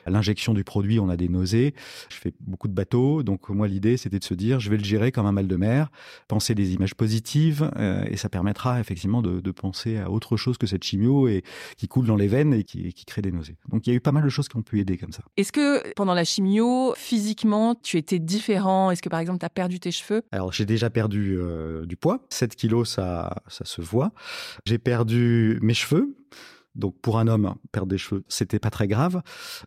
l'injection 0.05 0.53
du 0.53 0.65
produit, 0.65 1.00
on 1.00 1.07
a 1.07 1.15
des 1.15 1.29
nausées. 1.29 1.75
Je 2.10 2.17
fais 2.17 2.34
beaucoup 2.41 2.67
de 2.67 2.74
bateaux. 2.74 3.24
Donc, 3.24 3.48
moi, 3.48 3.69
l'idée, 3.69 3.96
c'était 3.96 4.19
de 4.19 4.25
se 4.25 4.34
dire, 4.34 4.60
je 4.60 4.69
vais 4.69 4.77
le 4.77 4.84
gérer 4.84 5.13
comme 5.13 5.27
un 5.27 5.31
mal 5.31 5.48
de 5.48 5.55
mer, 5.55 5.89
penser 6.27 6.55
des 6.55 6.74
images 6.74 6.96
positives 6.96 7.72
et 8.10 8.17
ça 8.17 8.27
permettra 8.27 8.81
effectivement 8.81 9.22
de, 9.22 9.39
de 9.39 9.51
penser 9.51 9.98
à 9.98 10.12
autre 10.12 10.36
chose 10.36 10.57
que 10.57 10.67
cette 10.67 10.84
chimio 10.84 11.29
et 11.29 11.46
qui 11.77 11.88
coule 11.88 12.05
dans 12.05 12.16
les 12.17 12.27
veines 12.27 12.53
et 12.53 12.63
qui, 12.63 12.93
qui 12.93 13.05
crée 13.05 13.21
des 13.21 13.31
nausées. 13.31 13.57
Donc 13.69 13.88
il 13.88 13.91
y 13.91 13.93
a 13.93 13.95
eu 13.95 14.01
pas 14.01 14.12
mal 14.12 14.24
de 14.24 14.29
choses 14.29 14.47
qui 14.47 14.57
ont 14.57 14.62
pu 14.62 14.79
aider 14.79 14.97
comme 14.97 15.12
ça. 15.12 15.24
Est-ce 15.38 15.51
que 15.51 15.93
pendant 15.93 16.13
la 16.13 16.24
chimio, 16.24 16.93
physiquement, 16.95 17.75
tu 17.75 17.97
étais 17.97 18.19
différent? 18.19 18.91
Est-ce 18.91 19.01
que 19.01 19.09
par 19.09 19.19
exemple, 19.19 19.39
tu 19.39 19.45
as 19.45 19.50
perdu 19.50 19.79
tes 19.79 19.91
cheveux? 19.91 20.24
Alors 20.31 20.51
j'ai 20.51 20.65
déjà 20.65 20.89
perdu 20.89 21.38
euh, 21.39 21.86
du 21.86 21.95
poids. 21.95 22.25
7 22.29 22.55
kilos, 22.55 22.89
ça, 22.89 23.36
ça 23.47 23.65
se 23.65 23.81
voit. 23.81 24.12
J'ai 24.65 24.77
perdu 24.77 25.59
mes 25.62 25.74
cheveux. 25.74 26.15
Donc 26.77 26.96
pour 27.01 27.19
un 27.19 27.27
homme, 27.27 27.55
perdre 27.72 27.89
des 27.89 27.98
cheveux, 27.98 28.24
c'était 28.27 28.60
pas 28.60 28.69
très 28.69 28.88
grave. 28.88 29.22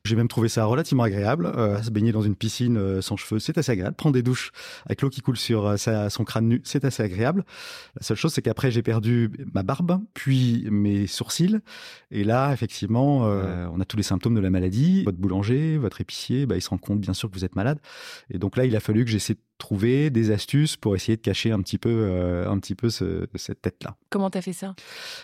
J'ai 0.04 0.16
même 0.16 0.28
trouvé 0.28 0.48
ça 0.48 0.64
relativement 0.64 1.02
agréable. 1.02 1.46
Euh, 1.46 1.82
se 1.82 1.90
baigner 1.90 2.12
dans 2.12 2.22
une 2.22 2.36
piscine 2.36 2.76
euh, 2.76 3.02
sans 3.02 3.16
cheveux, 3.16 3.40
c'est 3.40 3.58
assez 3.58 3.72
agréable. 3.72 3.96
Prendre 3.96 4.14
des 4.14 4.22
douches 4.22 4.52
avec 4.86 5.02
l'eau 5.02 5.10
qui 5.10 5.20
coule 5.20 5.36
sur 5.36 5.66
euh, 5.66 6.08
son 6.08 6.24
crâne 6.24 6.48
nu, 6.48 6.60
c'est 6.64 6.84
assez 6.84 7.02
agréable. 7.02 7.44
La 7.96 8.02
seule 8.02 8.16
chose, 8.16 8.32
c'est 8.32 8.42
qu'après 8.42 8.70
j'ai 8.70 8.82
perdu 8.82 9.30
ma 9.52 9.62
barbe, 9.62 10.00
puis 10.14 10.66
mes 10.70 11.06
sourcils. 11.06 11.58
Et 12.10 12.24
là, 12.24 12.52
effectivement, 12.52 13.20
on 13.20 13.80
a 13.80 13.84
tous 13.84 13.96
les 13.96 14.02
symptômes 14.02 14.34
de 14.34 14.40
la 14.40 14.50
maladie. 14.50 15.04
Votre 15.04 15.18
boulanger, 15.18 15.78
votre 15.78 16.00
épicier, 16.00 16.46
bah, 16.46 16.56
il 16.56 16.62
se 16.62 16.70
rend 16.70 16.78
compte 16.78 17.00
bien 17.00 17.14
sûr 17.14 17.28
que 17.28 17.34
vous 17.34 17.44
êtes 17.44 17.56
malade. 17.56 17.78
Et 18.30 18.38
donc 18.38 18.56
là, 18.56 18.64
il 18.64 18.76
a 18.76 18.80
fallu 18.80 19.04
que 19.04 19.10
j'essaie 19.10 19.36
trouver 19.60 20.10
des 20.10 20.32
astuces 20.32 20.76
pour 20.76 20.96
essayer 20.96 21.16
de 21.16 21.22
cacher 21.22 21.52
un 21.52 21.60
petit 21.60 21.78
peu, 21.78 21.88
euh, 21.90 22.50
un 22.50 22.58
petit 22.58 22.74
peu 22.74 22.90
cette 22.90 23.62
tête-là. 23.62 23.96
Comment 24.10 24.30
t'as 24.30 24.40
fait 24.40 24.52
ça? 24.52 24.74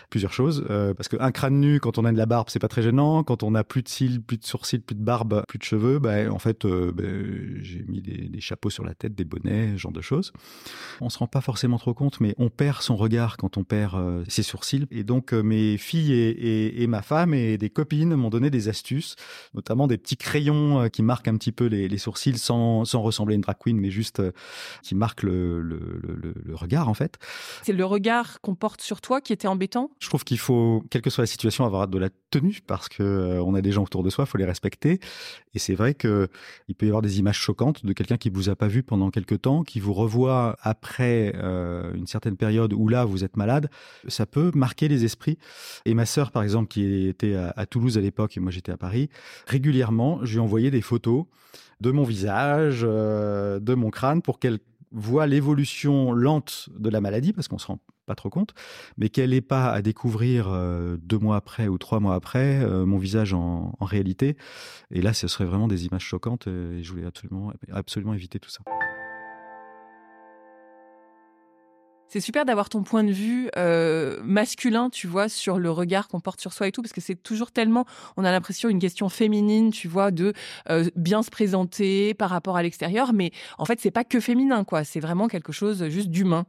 Plusieurs 0.09 0.31
choses. 0.31 0.65
Euh, 0.69 0.93
parce 0.93 1.09
qu'un 1.09 1.31
crâne 1.31 1.59
nu, 1.59 1.81
quand 1.81 1.97
on 1.97 2.05
a 2.05 2.11
de 2.13 2.17
la 2.17 2.25
barbe, 2.25 2.47
c'est 2.49 2.59
pas 2.59 2.69
très 2.69 2.81
gênant. 2.81 3.23
Quand 3.23 3.43
on 3.43 3.53
a 3.55 3.65
plus 3.65 3.83
de 3.83 3.89
cils, 3.89 4.21
plus 4.21 4.37
de 4.37 4.45
sourcils, 4.45 4.79
plus 4.79 4.95
de 4.95 5.03
barbe, 5.03 5.43
plus 5.47 5.59
de 5.59 5.63
cheveux, 5.63 5.99
bah, 5.99 6.31
en 6.31 6.39
fait, 6.39 6.63
euh, 6.63 6.93
bah, 6.93 7.03
j'ai 7.61 7.83
mis 7.87 8.01
des, 8.01 8.39
chapeaux 8.39 8.69
sur 8.69 8.85
la 8.85 8.93
tête, 8.93 9.15
des 9.15 9.25
bonnets, 9.25 9.73
ce 9.73 9.77
genre 9.77 9.91
de 9.91 10.01
choses. 10.01 10.31
On 11.01 11.09
se 11.09 11.17
rend 11.17 11.27
pas 11.27 11.41
forcément 11.41 11.77
trop 11.79 11.93
compte, 11.93 12.21
mais 12.21 12.35
on 12.37 12.49
perd 12.49 12.81
son 12.81 12.95
regard 12.95 13.35
quand 13.35 13.57
on 13.57 13.63
perd 13.63 14.23
ses 14.29 14.43
sourcils. 14.43 14.85
Et 14.91 15.03
donc, 15.03 15.33
mes 15.33 15.77
filles 15.77 16.13
et, 16.13 16.87
ma 16.87 17.01
femme 17.01 17.33
et 17.33 17.57
des 17.57 17.69
copines 17.69 18.15
m'ont 18.15 18.29
donné 18.29 18.49
des 18.49 18.69
astuces, 18.69 19.15
notamment 19.55 19.87
des 19.87 19.97
petits 19.97 20.15
crayons 20.15 20.87
qui 20.89 21.01
marquent 21.01 21.27
un 21.27 21.35
petit 21.35 21.51
peu 21.51 21.65
les, 21.65 21.87
les 21.89 21.97
sourcils 21.97 22.37
sans, 22.37 22.85
sans 22.85 23.01
ressembler 23.01 23.33
à 23.33 23.35
une 23.35 23.41
drag 23.41 23.57
queen, 23.59 23.77
mais 23.77 23.89
juste 23.89 24.21
qui 24.83 24.95
marque 24.95 25.23
le, 25.23 25.61
le, 25.61 26.55
regard 26.55 26.89
en 26.89 26.93
fait. 26.93 27.17
C'est 27.63 27.73
le 27.73 27.85
regard 27.85 28.41
qu'on 28.41 28.55
porte 28.55 28.81
sur 28.81 29.01
toi 29.01 29.21
qui 29.21 29.33
était 29.33 29.47
embêtant? 29.47 29.91
Je 29.99 30.07
trouve 30.07 30.23
qu'il 30.23 30.39
faut, 30.39 30.83
quelle 30.89 31.01
que 31.01 31.09
soit 31.09 31.23
la 31.23 31.27
situation, 31.27 31.65
avoir 31.65 31.87
de 31.87 31.97
la 31.97 32.09
tenue 32.31 32.59
parce 32.65 32.89
que 32.89 33.03
euh, 33.03 33.43
on 33.43 33.53
a 33.53 33.61
des 33.61 33.71
gens 33.71 33.83
autour 33.83 34.03
de 34.03 34.09
soi, 34.09 34.25
il 34.25 34.27
faut 34.27 34.37
les 34.37 34.45
respecter. 34.45 34.99
Et 35.53 35.59
c'est 35.59 35.75
vrai 35.75 35.93
que 35.93 36.27
il 36.67 36.75
peut 36.75 36.85
y 36.85 36.89
avoir 36.89 37.01
des 37.01 37.19
images 37.19 37.39
choquantes 37.39 37.85
de 37.85 37.93
quelqu'un 37.93 38.17
qui 38.17 38.29
vous 38.29 38.49
a 38.49 38.55
pas 38.55 38.67
vu 38.67 38.83
pendant 38.83 39.11
quelques 39.11 39.41
temps, 39.41 39.63
qui 39.63 39.79
vous 39.79 39.93
revoit 39.93 40.57
après 40.61 41.33
euh, 41.35 41.93
une 41.93 42.07
certaine 42.07 42.37
période 42.37 42.73
où 42.73 42.87
là 42.87 43.05
vous 43.05 43.23
êtes 43.23 43.37
malade. 43.37 43.69
Ça 44.07 44.25
peut 44.25 44.51
marquer 44.55 44.87
les 44.87 45.05
esprits. 45.05 45.37
Et 45.85 45.93
ma 45.93 46.05
sœur, 46.05 46.31
par 46.31 46.43
exemple, 46.43 46.67
qui 46.67 47.07
était 47.07 47.35
à, 47.35 47.53
à 47.55 47.65
Toulouse 47.65 47.97
à 47.97 48.01
l'époque 48.01 48.37
et 48.37 48.39
moi 48.39 48.51
j'étais 48.51 48.71
à 48.71 48.77
Paris, 48.77 49.09
régulièrement, 49.45 50.19
je 50.23 50.33
lui 50.33 50.39
envoyais 50.39 50.71
des 50.71 50.81
photos 50.81 51.25
de 51.81 51.91
mon 51.91 52.03
visage, 52.03 52.81
euh, 52.83 53.59
de 53.59 53.73
mon 53.73 53.89
crâne, 53.89 54.21
pour 54.21 54.39
qu'elle 54.39 54.59
voit 54.91 55.27
l'évolution 55.27 56.11
lente 56.11 56.69
de 56.77 56.89
la 56.89 57.01
maladie, 57.01 57.33
parce 57.33 57.47
qu'on 57.47 57.57
se 57.57 57.67
rend 57.67 57.79
pas 58.05 58.15
trop 58.15 58.29
compte, 58.29 58.53
mais 58.97 59.09
qu'elle 59.09 59.31
n'ait 59.31 59.41
pas 59.41 59.69
à 59.69 59.81
découvrir 59.81 60.47
euh, 60.49 60.97
deux 61.01 61.19
mois 61.19 61.35
après 61.35 61.67
ou 61.67 61.77
trois 61.77 61.99
mois 61.99 62.15
après 62.15 62.63
euh, 62.63 62.85
mon 62.85 62.97
visage 62.97 63.33
en, 63.33 63.75
en, 63.77 63.85
réalité. 63.85 64.37
Et 64.91 65.01
là, 65.01 65.13
ce 65.13 65.27
serait 65.27 65.45
vraiment 65.45 65.67
des 65.67 65.85
images 65.85 66.05
choquantes 66.05 66.47
et 66.47 66.81
je 66.81 66.89
voulais 66.89 67.05
absolument, 67.05 67.51
absolument 67.71 68.13
éviter 68.13 68.39
tout 68.39 68.49
ça. 68.49 68.61
C'est 72.09 72.21
super 72.21 72.45
d'avoir 72.45 72.69
ton 72.69 72.83
point 72.83 73.03
de 73.03 73.11
vue 73.11 73.49
euh, 73.57 74.21
masculin, 74.23 74.89
tu 74.89 75.07
vois, 75.07 75.27
sur 75.27 75.59
le 75.59 75.69
regard 75.69 76.07
qu'on 76.07 76.21
porte 76.21 76.39
sur 76.39 76.53
soi 76.53 76.67
et 76.67 76.71
tout, 76.71 76.81
parce 76.81 76.93
que 76.93 77.01
c'est 77.01 77.15
toujours 77.15 77.51
tellement, 77.51 77.85
on 78.15 78.23
a 78.23 78.31
l'impression 78.31 78.69
une 78.69 78.79
question 78.79 79.09
féminine, 79.09 79.71
tu 79.71 79.89
vois, 79.89 80.11
de 80.11 80.33
euh, 80.69 80.89
bien 80.95 81.21
se 81.21 81.29
présenter 81.29 82.13
par 82.13 82.29
rapport 82.29 82.55
à 82.55 82.63
l'extérieur, 82.63 83.11
mais 83.11 83.31
en 83.57 83.65
fait, 83.65 83.81
c'est 83.81 83.91
pas 83.91 84.05
que 84.05 84.21
féminin, 84.21 84.63
quoi. 84.63 84.85
C'est 84.85 85.01
vraiment 85.01 85.27
quelque 85.27 85.51
chose 85.51 85.87
juste 85.89 86.09
d'humain. 86.09 86.45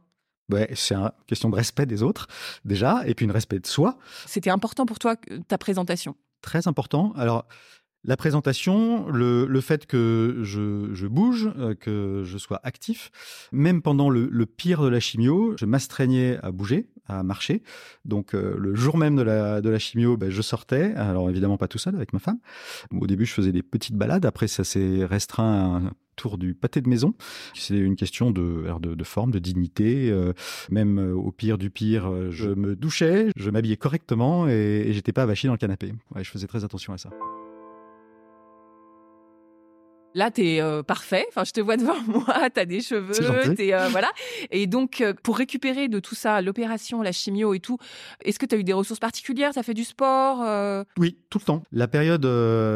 Ouais, 0.49 0.69
c'est 0.75 0.95
une 0.95 1.11
question 1.27 1.49
de 1.49 1.55
respect 1.55 1.85
des 1.85 2.03
autres, 2.03 2.27
déjà, 2.63 3.03
et 3.05 3.13
puis 3.13 3.25
une 3.25 3.31
respect 3.31 3.59
de 3.59 3.67
soi. 3.67 3.97
C'était 4.25 4.49
important 4.49 4.85
pour 4.85 4.97
toi, 4.97 5.15
ta 5.47 5.57
présentation 5.57 6.15
Très 6.41 6.69
important. 6.69 7.11
Alors, 7.17 7.45
la 8.05 8.15
présentation, 8.15 9.09
le, 9.09 9.61
fait 9.61 9.85
que 9.85 10.39
je, 10.43 11.07
bouge, 11.07 11.51
euh, 11.57 11.75
que 11.75 12.23
je 12.25 12.37
sois 12.37 12.59
actif, 12.63 13.11
même 13.51 13.81
pendant 13.81 14.09
le, 14.09 14.45
pire 14.45 14.81
de 14.81 14.87
la 14.87 14.99
chimio, 14.99 15.55
je 15.59 15.65
m'astreignais 15.65 16.37
à 16.41 16.51
bouger, 16.51 16.87
à 17.07 17.23
marcher. 17.23 17.61
Donc 18.05 18.33
euh, 18.33 18.55
le 18.57 18.73
jour 18.75 18.97
même 18.97 19.15
de 19.17 19.21
la, 19.21 19.79
chimio, 19.79 20.15
ben, 20.15 20.29
je 20.29 20.41
sortais, 20.41 20.93
alors 20.95 21.29
évidemment 21.29 21.57
pas 21.57 21.67
tout 21.67 21.77
seul, 21.77 21.95
avec 21.95 22.13
ma 22.13 22.19
femme. 22.19 22.39
Au 22.91 23.05
début, 23.05 23.25
je 23.25 23.33
faisais 23.33 23.51
des 23.51 23.63
petites 23.63 23.95
balades, 23.95 24.25
après 24.25 24.47
ça 24.47 24.63
s'est 24.63 25.05
restreint 25.05 25.51
à 25.51 25.65
un 25.77 25.91
tour 26.15 26.37
du 26.37 26.53
pâté 26.53 26.81
de 26.81 26.89
maison. 26.89 27.15
C'est 27.53 27.77
une 27.77 27.95
question 27.95 28.31
de, 28.31 28.63
forme, 29.03 29.31
de 29.31 29.39
dignité. 29.39 30.09
Euh, 30.09 30.33
même 30.69 30.99
au 30.99 31.31
pire 31.31 31.57
du 31.57 31.69
pire, 31.69 32.31
je 32.31 32.49
me 32.49 32.75
douchais, 32.75 33.29
je 33.35 33.49
m'habillais 33.49 33.77
correctement 33.77 34.47
et, 34.47 34.83
et 34.87 34.93
j'étais 34.93 35.13
pas 35.13 35.23
avachi 35.23 35.47
dans 35.47 35.53
le 35.53 35.59
canapé. 35.59 35.93
Je 36.15 36.29
faisais 36.29 36.47
très 36.47 36.63
attention 36.63 36.93
à 36.93 36.97
ça. 36.97 37.09
Là, 40.15 40.31
tu 40.31 40.41
es 40.41 40.61
euh, 40.61 40.81
parfait. 40.81 41.25
Enfin, 41.29 41.43
je 41.43 41.51
te 41.51 41.61
vois 41.61 41.77
devant 41.77 41.99
moi, 42.07 42.49
tu 42.49 42.59
as 42.59 42.65
des 42.65 42.81
cheveux, 42.81 43.13
euh, 43.21 43.87
voilà. 43.89 44.09
Et 44.49 44.65
donc, 44.65 45.01
euh, 45.01 45.13
pour 45.21 45.37
récupérer 45.37 45.87
de 45.87 45.99
tout 45.99 46.15
ça, 46.15 46.41
l'opération, 46.41 47.01
la 47.01 47.11
chimio 47.11 47.53
et 47.53 47.59
tout, 47.59 47.77
est-ce 48.23 48.39
que 48.39 48.45
tu 48.45 48.55
as 48.55 48.57
eu 48.57 48.63
des 48.63 48.73
ressources 48.73 48.99
particulières? 48.99 49.53
Tu 49.53 49.59
as 49.59 49.63
fait 49.63 49.73
du 49.73 49.83
sport 49.83 50.39
Oui, 50.97 51.17
tout 51.29 51.37
le 51.39 51.43
temps. 51.43 51.63
La 51.71 51.87
période 51.87 52.27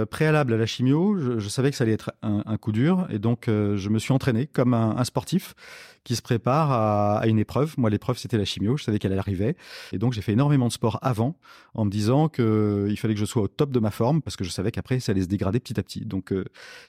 préalable 0.07 0.53
à 0.53 0.57
la 0.57 0.65
chimio, 0.65 1.39
je, 1.39 1.49
savais 1.49 1.71
que 1.71 1.77
ça 1.77 1.83
allait 1.83 1.93
être 1.93 2.13
un, 2.21 2.57
coup 2.57 2.71
dur. 2.71 3.07
Et 3.09 3.19
donc, 3.19 3.45
je 3.47 3.89
me 3.89 3.99
suis 3.99 4.13
entraîné 4.13 4.47
comme 4.47 4.73
un, 4.73 4.95
un 4.97 5.03
sportif 5.03 5.55
qui 6.03 6.17
se 6.17 6.21
prépare 6.21 6.71
à, 6.71 7.19
à 7.19 7.27
une 7.27 7.39
épreuve. 7.39 7.75
Moi, 7.77 7.89
l'épreuve, 7.89 8.17
c'était 8.17 8.37
la 8.37 8.43
chimio. 8.43 8.75
Je 8.75 8.83
savais 8.83 8.99
qu'elle 8.99 9.17
arrivait. 9.17 9.55
Et 9.93 9.97
donc, 9.97 10.13
j'ai 10.13 10.21
fait 10.21 10.33
énormément 10.33 10.67
de 10.67 10.73
sport 10.73 10.99
avant 11.01 11.37
en 11.73 11.85
me 11.85 11.89
disant 11.89 12.27
qu'il 12.27 12.97
fallait 12.97 13.13
que 13.13 13.19
je 13.19 13.25
sois 13.25 13.41
au 13.41 13.47
top 13.47 13.71
de 13.71 13.79
ma 13.79 13.91
forme 13.91 14.21
parce 14.21 14.35
que 14.35 14.43
je 14.43 14.49
savais 14.49 14.71
qu'après, 14.71 14.99
ça 14.99 15.13
allait 15.13 15.21
se 15.21 15.27
dégrader 15.27 15.59
petit 15.59 15.79
à 15.79 15.83
petit. 15.83 16.01
Donc, 16.01 16.33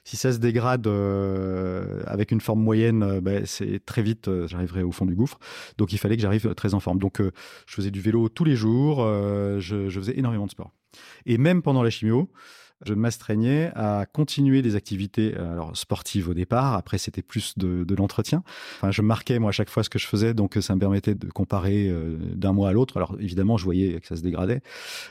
si 0.03 0.17
ça 0.17 0.31
dégrade 0.39 0.87
euh, 0.87 2.01
avec 2.05 2.31
une 2.31 2.41
forme 2.41 2.61
moyenne, 2.61 3.03
euh, 3.03 3.21
ben, 3.21 3.45
c'est 3.45 3.83
très 3.85 4.01
vite, 4.01 4.27
euh, 4.27 4.47
j'arriverai 4.47 4.83
au 4.83 4.91
fond 4.91 5.05
du 5.05 5.15
gouffre. 5.15 5.39
Donc 5.77 5.93
il 5.93 5.97
fallait 5.97 6.15
que 6.15 6.21
j'arrive 6.21 6.53
très 6.55 6.73
en 6.73 6.79
forme. 6.79 6.99
Donc 6.99 7.21
je 7.21 7.73
faisais 7.73 7.91
du 7.91 8.01
vélo 8.01 8.29
tous 8.29 8.43
les 8.43 8.55
jours, 8.55 8.99
je, 9.59 9.89
faisais 9.89 10.17
énormément 10.17 10.45
de 10.45 10.51
sport. 10.51 10.71
Et 11.25 11.37
même 11.37 11.61
pendant 11.61 11.83
la 11.83 11.89
chimio, 11.89 12.29
je 12.83 12.93
m'astreignais 12.93 13.71
à 13.75 14.05
continuer 14.11 14.61
des 14.61 14.75
activités 14.75 15.35
alors 15.35 15.75
sportives 15.77 16.29
au 16.29 16.33
départ. 16.33 16.73
Après, 16.73 16.97
c'était 16.97 17.21
plus 17.21 17.57
de, 17.57 17.83
de 17.83 17.95
l'entretien. 17.95 18.43
Enfin, 18.77 18.91
je 18.91 19.01
marquais 19.01 19.39
moi 19.39 19.49
à 19.49 19.51
chaque 19.51 19.69
fois 19.69 19.83
ce 19.83 19.89
que 19.89 19.99
je 19.99 20.07
faisais, 20.07 20.33
donc 20.33 20.57
ça 20.59 20.75
me 20.75 20.79
permettait 20.79 21.15
de 21.15 21.29
comparer 21.29 21.89
d'un 22.33 22.53
mois 22.53 22.69
à 22.69 22.73
l'autre. 22.73 22.97
Alors 22.97 23.15
évidemment, 23.19 23.57
je 23.57 23.63
voyais 23.63 23.99
que 23.99 24.07
ça 24.07 24.15
se 24.15 24.21
dégradait, 24.21 24.61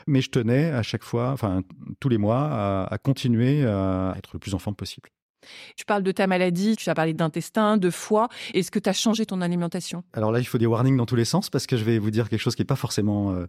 mais 0.07 0.21
je 0.21 0.29
tenais 0.29 0.71
à 0.71 0.83
chaque 0.83 1.03
fois, 1.03 1.31
enfin 1.31 1.63
tous 1.99 2.09
les 2.09 2.17
mois, 2.17 2.47
à, 2.51 2.93
à 2.93 2.97
continuer 2.97 3.65
à 3.65 4.13
être 4.17 4.31
le 4.33 4.39
plus 4.39 4.53
en 4.53 4.59
forme 4.59 4.75
possible. 4.75 5.09
Tu 5.75 5.85
parles 5.85 6.01
de 6.01 6.11
ta 6.11 6.25
maladie, 6.25 6.75
tu 6.75 6.89
as 6.89 6.95
parlé 6.95 7.13
d'intestin, 7.13 7.77
de 7.77 7.91
foie. 7.91 8.29
Est-ce 8.55 8.71
que 8.71 8.79
tu 8.79 8.89
as 8.89 8.93
changé 8.93 9.27
ton 9.27 9.41
alimentation? 9.41 10.03
Alors 10.13 10.31
là, 10.31 10.39
il 10.39 10.45
faut 10.45 10.57
des 10.57 10.65
warnings 10.65 10.97
dans 10.97 11.05
tous 11.05 11.15
les 11.15 11.25
sens 11.25 11.51
parce 11.51 11.67
que 11.67 11.77
je 11.77 11.83
vais 11.83 11.99
vous 11.99 12.09
dire 12.09 12.29
quelque 12.29 12.39
chose 12.39 12.55
qui 12.55 12.63
n'est 12.63 12.67
pas 12.67 12.75
forcément 12.75 13.31
euh, 13.31 13.45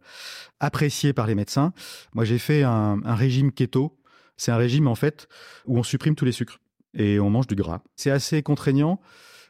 apprécié 0.60 1.14
par 1.14 1.26
les 1.26 1.34
médecins. 1.34 1.72
Moi, 2.12 2.26
j'ai 2.26 2.38
fait 2.38 2.64
un, 2.64 3.00
un 3.02 3.14
régime 3.14 3.50
keto. 3.50 3.96
C'est 4.36 4.52
un 4.52 4.56
régime, 4.56 4.88
en 4.88 4.94
fait, 4.94 5.28
où 5.66 5.78
on 5.78 5.82
supprime 5.82 6.14
tous 6.14 6.24
les 6.24 6.32
sucres 6.32 6.60
et 6.94 7.20
on 7.20 7.30
mange 7.30 7.46
du 7.46 7.54
gras. 7.54 7.82
C'est 7.96 8.10
assez 8.10 8.42
contraignant 8.42 9.00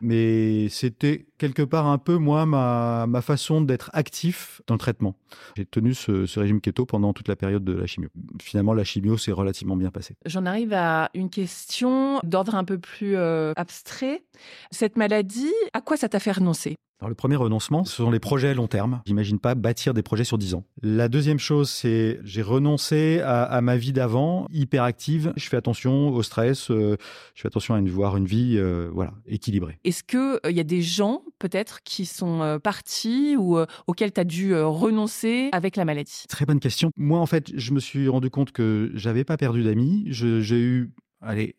mais 0.00 0.68
c'était 0.68 1.26
quelque 1.38 1.62
part 1.62 1.86
un 1.86 1.98
peu 1.98 2.16
moi 2.16 2.46
ma, 2.46 3.06
ma 3.08 3.22
façon 3.22 3.60
d'être 3.60 3.90
actif 3.92 4.60
dans 4.66 4.74
le 4.74 4.78
traitement. 4.78 5.16
J'ai 5.56 5.64
tenu 5.64 5.94
ce, 5.94 6.38
régime 6.38 6.60
keto 6.60 6.86
pendant 6.86 7.12
toute 7.12 7.28
la 7.28 7.36
période 7.36 7.64
de 7.64 7.72
la 7.72 7.86
chimio. 7.86 8.08
Finalement, 8.40 8.74
la 8.74 8.84
chimio 8.84 9.16
s'est 9.16 9.32
relativement 9.32 9.76
bien 9.76 9.90
passée. 9.90 10.14
J'en 10.26 10.46
arrive 10.46 10.72
à 10.72 11.10
une 11.14 11.30
question 11.30 12.20
d'ordre 12.24 12.54
un 12.54 12.64
peu 12.64 12.78
plus 12.78 13.16
euh, 13.16 13.52
abstrait. 13.56 14.22
Cette 14.70 14.96
maladie, 14.96 15.52
à 15.72 15.80
quoi 15.80 15.96
ça 15.96 16.08
t'a 16.08 16.20
fait 16.20 16.32
renoncer? 16.32 16.76
Alors, 16.98 17.10
le 17.10 17.14
premier 17.14 17.36
renoncement, 17.36 17.84
ce 17.84 17.96
sont 17.96 18.10
les 18.10 18.20
projets 18.20 18.48
à 18.48 18.54
long 18.54 18.68
terme. 18.68 19.02
J'imagine 19.04 19.38
pas 19.38 19.54
bâtir 19.54 19.92
des 19.92 20.02
projets 20.02 20.24
sur 20.24 20.38
10 20.38 20.54
ans. 20.54 20.64
La 20.80 21.08
deuxième 21.08 21.38
chose, 21.38 21.68
c'est 21.68 22.18
j'ai 22.24 22.40
renoncé 22.40 23.20
à, 23.20 23.42
à, 23.42 23.60
ma 23.60 23.76
vie 23.76 23.92
d'avant, 23.92 24.46
hyper 24.50 24.82
active. 24.82 25.34
Je 25.36 25.46
fais 25.46 25.58
attention 25.58 26.08
au 26.08 26.22
stress, 26.22 26.70
euh, 26.70 26.96
je 27.34 27.42
fais 27.42 27.48
attention 27.48 27.74
à 27.74 27.80
une, 27.80 27.90
voir 27.90 28.16
une 28.16 28.24
vie 28.24 28.56
euh, 28.56 28.88
voilà, 28.94 29.12
équilibrée. 29.26 29.78
Est-ce 29.84 30.02
qu'il 30.04 30.40
il 30.44 30.48
euh, 30.48 30.50
y 30.52 30.60
a 30.60 30.64
des 30.64 30.80
gens 30.80 31.22
peut-être 31.38 31.82
qui 31.82 32.06
sont 32.06 32.40
euh, 32.40 32.58
partis 32.58 33.36
ou 33.36 33.58
euh, 33.58 33.66
auxquels 33.86 34.14
tu 34.14 34.20
as 34.20 34.24
dû 34.24 34.56
renoncer 34.56 35.50
avec 35.52 35.76
la 35.76 35.84
maladie? 35.84 36.24
Très 36.30 36.46
bonne 36.46 36.60
question. 36.60 36.90
Moi, 36.96 37.20
en 37.20 37.26
fait, 37.26 37.52
je 37.54 37.72
me 37.72 37.80
suis 37.80 38.08
rendu 38.08 38.30
compte 38.30 38.52
que 38.52 38.90
j'avais 38.94 39.24
pas 39.24 39.36
perdu 39.36 39.64
d'amis. 39.64 40.04
J'ai 40.06 40.58
eu 40.58 40.92
allez, 41.20 41.56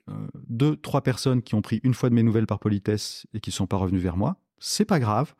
deux, 0.49 0.75
trois 0.77 1.01
personnes 1.01 1.43
qui 1.43 1.53
ont 1.53 1.61
pris 1.61 1.79
une 1.83 1.93
fois 1.93 2.09
de 2.09 2.15
mes 2.15 2.23
nouvelles 2.23 2.47
par 2.47 2.57
politesse 2.57 3.27
et 3.35 3.39
qui 3.39 3.51
ne 3.51 3.53
sont 3.53 3.67
pas 3.67 3.77
revenues 3.77 3.99
vers 3.99 4.17
moi 4.17 4.37
c'est 4.59 4.85
pas 4.85 4.99
grave. 4.99 5.33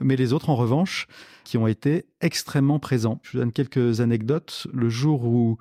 Mais 0.00 0.16
les 0.16 0.32
autres, 0.32 0.50
en 0.50 0.56
revanche, 0.56 1.06
qui 1.44 1.58
ont 1.58 1.66
été 1.66 2.06
extrêmement 2.20 2.78
présents. 2.78 3.20
Je 3.22 3.32
vous 3.32 3.38
donne 3.38 3.52
quelques 3.52 4.00
anecdotes. 4.00 4.66
Le 4.72 4.88
jour 4.88 5.24
où 5.24 5.58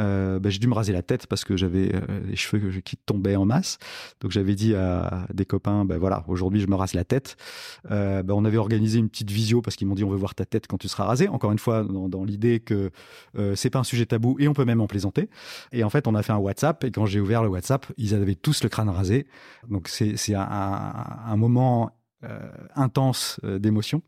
euh, 0.00 0.38
bah, 0.38 0.50
j'ai 0.50 0.58
dû 0.58 0.68
me 0.68 0.74
raser 0.74 0.92
la 0.92 1.02
tête 1.02 1.26
parce 1.26 1.44
que 1.44 1.56
j'avais 1.56 1.94
euh, 1.94 2.20
les 2.26 2.36
cheveux 2.36 2.80
qui 2.80 2.96
tombaient 2.96 3.36
en 3.36 3.44
masse. 3.44 3.78
Donc 4.20 4.30
j'avais 4.30 4.54
dit 4.54 4.74
à 4.74 5.26
des 5.32 5.44
copains, 5.44 5.84
ben 5.84 5.98
voilà, 5.98 6.24
aujourd'hui 6.28 6.60
je 6.60 6.66
me 6.66 6.74
rase 6.74 6.94
la 6.94 7.04
tête. 7.04 7.36
Euh, 7.90 8.22
ben, 8.22 8.34
on 8.34 8.44
avait 8.44 8.56
organisé 8.56 8.98
une 8.98 9.08
petite 9.08 9.30
visio 9.30 9.60
parce 9.60 9.76
qu'ils 9.76 9.86
m'ont 9.86 9.94
dit 9.94 10.04
on 10.04 10.10
veut 10.10 10.16
voir 10.16 10.34
ta 10.34 10.44
tête 10.44 10.66
quand 10.66 10.78
tu 10.78 10.88
seras 10.88 11.04
rasé. 11.04 11.28
Encore 11.28 11.52
une 11.52 11.58
fois, 11.58 11.84
dans, 11.84 12.24
l'idée 12.24 12.60
que 12.60 12.90
euh, 13.38 13.54
c'est 13.54 13.70
pas 13.70 13.80
un 13.80 13.84
sujet 13.84 14.06
tabou 14.06 14.36
et 14.38 14.48
on 14.48 14.54
peut 14.54 14.64
même 14.64 14.80
en 14.80 14.86
plaisanter. 14.86 15.28
Et 15.72 15.84
en 15.84 15.90
fait, 15.90 16.06
on 16.06 16.14
a 16.14 16.22
fait 16.22 16.32
un 16.32 16.38
WhatsApp 16.38 16.84
et 16.84 16.90
quand 16.90 17.06
j'ai 17.06 17.20
ouvert 17.20 17.42
le 17.42 17.48
WhatsApp, 17.48 17.86
ils 17.98 18.14
avaient 18.14 18.34
tous 18.34 18.62
le 18.62 18.68
crâne 18.68 18.88
rasé. 18.88 19.26
Donc 19.68 19.88
c'est 19.88 20.34
un, 20.34 21.04
un 21.26 21.36
moment 21.36 21.90
intense 22.74 23.40
euh, 23.44 23.58
d'émotions. 23.58 24.02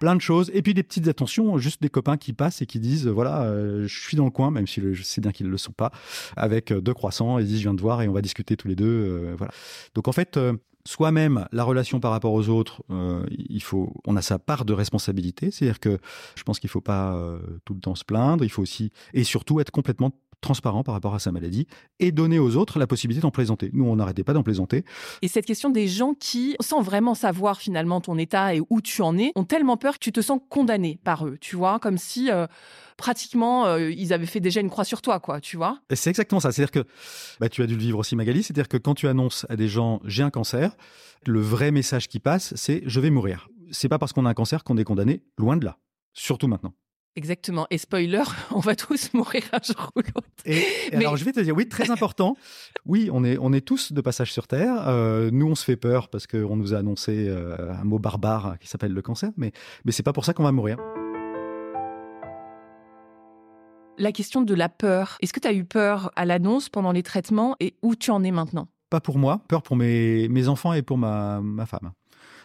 Plein 0.00 0.16
de 0.16 0.20
choses. 0.20 0.50
Et 0.54 0.62
puis 0.62 0.74
des 0.74 0.82
petites 0.82 1.08
attentions 1.08 1.58
juste 1.58 1.80
des 1.80 1.88
copains 1.88 2.16
qui 2.16 2.32
passent 2.32 2.60
et 2.62 2.66
qui 2.66 2.80
disent 2.80 3.06
voilà 3.06 3.42
euh, 3.42 3.86
je 3.86 4.00
suis 4.00 4.16
dans 4.16 4.24
le 4.24 4.30
coin 4.30 4.50
même 4.50 4.66
si 4.66 4.80
je 4.92 5.02
sais 5.02 5.20
bien 5.20 5.30
qu'ils 5.30 5.46
ne 5.46 5.52
le 5.52 5.58
sont 5.58 5.72
pas 5.72 5.92
avec 6.36 6.72
deux 6.72 6.94
croissants. 6.94 7.38
Et 7.38 7.44
disent 7.44 7.58
je 7.58 7.62
viens 7.62 7.74
de 7.74 7.80
voir 7.80 8.02
et 8.02 8.08
on 8.08 8.12
va 8.12 8.22
discuter 8.22 8.56
tous 8.56 8.68
les 8.68 8.74
deux 8.74 9.34
voilà. 9.36 9.52
Donc 9.94 10.08
en 10.08 10.12
fait 10.12 10.38
soi-même 10.84 11.46
la 11.52 11.62
relation 11.62 12.00
par 12.00 12.10
rapport 12.10 12.32
aux 12.32 12.48
autres 12.48 12.82
il 13.30 13.62
faut 13.62 13.94
on 14.04 14.16
a 14.16 14.22
sa 14.22 14.40
part 14.40 14.64
de 14.64 14.72
responsabilité. 14.72 15.52
C'est-à-dire 15.52 15.78
que 15.78 15.98
je 16.34 16.42
pense 16.42 16.58
qu'il 16.58 16.70
faut 16.70 16.80
pas 16.80 17.16
tout 17.64 17.74
le 17.74 17.80
temps 17.80 17.94
se 17.94 18.04
plaindre. 18.04 18.44
Il 18.44 18.50
faut 18.50 18.62
aussi 18.62 18.90
et 19.14 19.22
surtout 19.22 19.60
être 19.60 19.70
complètement 19.70 20.10
transparent 20.42 20.82
par 20.82 20.92
rapport 20.92 21.14
à 21.14 21.18
sa 21.18 21.32
maladie 21.32 21.66
et 21.98 22.12
donner 22.12 22.38
aux 22.38 22.56
autres 22.56 22.78
la 22.78 22.86
possibilité 22.86 23.22
d'en 23.22 23.30
plaisanter. 23.30 23.70
Nous, 23.72 23.84
on 23.84 23.96
n'arrêtait 23.96 24.24
pas 24.24 24.34
d'en 24.34 24.42
plaisanter. 24.42 24.84
Et 25.22 25.28
cette 25.28 25.46
question 25.46 25.70
des 25.70 25.88
gens 25.88 26.12
qui, 26.12 26.56
sans 26.60 26.82
vraiment 26.82 27.14
savoir 27.14 27.60
finalement 27.60 28.02
ton 28.02 28.18
état 28.18 28.54
et 28.54 28.60
où 28.68 28.80
tu 28.82 29.00
en 29.00 29.16
es, 29.16 29.32
ont 29.34 29.44
tellement 29.44 29.78
peur 29.78 29.94
que 29.94 30.00
tu 30.00 30.12
te 30.12 30.20
sens 30.20 30.40
condamné 30.50 31.00
par 31.02 31.26
eux, 31.26 31.38
tu 31.40 31.56
vois, 31.56 31.78
comme 31.78 31.96
si 31.96 32.30
euh, 32.30 32.46
pratiquement 32.98 33.66
euh, 33.66 33.90
ils 33.90 34.12
avaient 34.12 34.26
fait 34.26 34.40
déjà 34.40 34.60
une 34.60 34.70
croix 34.70 34.84
sur 34.84 35.00
toi, 35.00 35.20
quoi, 35.20 35.40
tu 35.40 35.56
vois. 35.56 35.80
C'est 35.92 36.10
exactement 36.10 36.40
ça. 36.40 36.52
C'est-à-dire 36.52 36.72
que 36.72 36.88
bah, 37.40 37.48
tu 37.48 37.62
as 37.62 37.66
dû 37.66 37.74
le 37.74 37.80
vivre 37.80 37.98
aussi, 37.98 38.16
Magali. 38.16 38.42
C'est-à-dire 38.42 38.68
que 38.68 38.76
quand 38.76 38.94
tu 38.94 39.08
annonces 39.08 39.46
à 39.48 39.56
des 39.56 39.68
gens 39.68 40.00
j'ai 40.04 40.22
un 40.22 40.30
cancer, 40.30 40.76
le 41.26 41.40
vrai 41.40 41.70
message 41.70 42.08
qui 42.08 42.18
passe, 42.18 42.52
c'est 42.56 42.82
je 42.84 43.00
vais 43.00 43.10
mourir. 43.10 43.48
C'est 43.70 43.88
pas 43.88 43.98
parce 43.98 44.12
qu'on 44.12 44.26
a 44.26 44.30
un 44.30 44.34
cancer 44.34 44.64
qu'on 44.64 44.76
est 44.76 44.84
condamné, 44.84 45.22
loin 45.38 45.56
de 45.56 45.64
là. 45.64 45.78
Surtout 46.12 46.48
maintenant. 46.48 46.74
Exactement. 47.14 47.66
Et 47.70 47.78
spoiler, 47.78 48.22
on 48.50 48.60
va 48.60 48.74
tous 48.74 49.12
mourir 49.12 49.42
un 49.52 49.60
jour 49.62 49.90
ou 49.96 50.00
l'autre. 50.00 50.28
Et, 50.46 50.64
alors, 50.92 51.16
je 51.16 51.24
vais 51.24 51.32
te 51.32 51.40
dire, 51.40 51.54
oui, 51.54 51.68
très 51.68 51.90
important. 51.90 52.36
Oui, 52.86 53.10
on 53.12 53.22
est, 53.24 53.36
on 53.38 53.52
est 53.52 53.60
tous 53.60 53.92
de 53.92 54.00
passage 54.00 54.32
sur 54.32 54.46
Terre. 54.46 54.88
Euh, 54.88 55.30
nous, 55.30 55.46
on 55.46 55.54
se 55.54 55.64
fait 55.64 55.76
peur 55.76 56.08
parce 56.08 56.26
qu'on 56.26 56.56
nous 56.56 56.74
a 56.74 56.78
annoncé 56.78 57.26
euh, 57.28 57.72
un 57.72 57.84
mot 57.84 57.98
barbare 57.98 58.56
qui 58.60 58.68
s'appelle 58.68 58.92
le 58.92 59.02
cancer, 59.02 59.30
mais, 59.36 59.52
mais 59.84 59.92
c'est 59.92 60.02
pas 60.02 60.12
pour 60.12 60.24
ça 60.24 60.32
qu'on 60.32 60.44
va 60.44 60.52
mourir. 60.52 60.78
La 63.98 64.10
question 64.10 64.40
de 64.40 64.54
la 64.54 64.70
peur. 64.70 65.18
Est-ce 65.20 65.34
que 65.34 65.40
tu 65.40 65.48
as 65.48 65.52
eu 65.52 65.64
peur 65.64 66.10
à 66.16 66.24
l'annonce 66.24 66.70
pendant 66.70 66.92
les 66.92 67.02
traitements 67.02 67.56
et 67.60 67.74
où 67.82 67.94
tu 67.94 68.10
en 68.10 68.24
es 68.24 68.30
maintenant? 68.30 68.68
Pas 68.88 69.00
pour 69.00 69.18
moi, 69.18 69.42
peur 69.48 69.62
pour 69.62 69.76
mes, 69.76 70.28
mes 70.28 70.48
enfants 70.48 70.72
et 70.72 70.82
pour 70.82 70.96
ma, 70.96 71.40
ma 71.42 71.66
femme. 71.66 71.92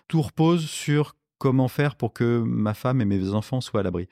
Tout 0.09 0.21
repose 0.21 0.65
sur 0.65 1.15
comment 1.37 1.67
faire 1.67 1.95
pour 1.95 2.13
que 2.13 2.39
ma 2.39 2.73
femme 2.73 3.01
et 3.01 3.05
mes 3.05 3.29
enfants 3.29 3.61
soient 3.61 3.81
à 3.81 3.83
l'abri. 3.83 4.07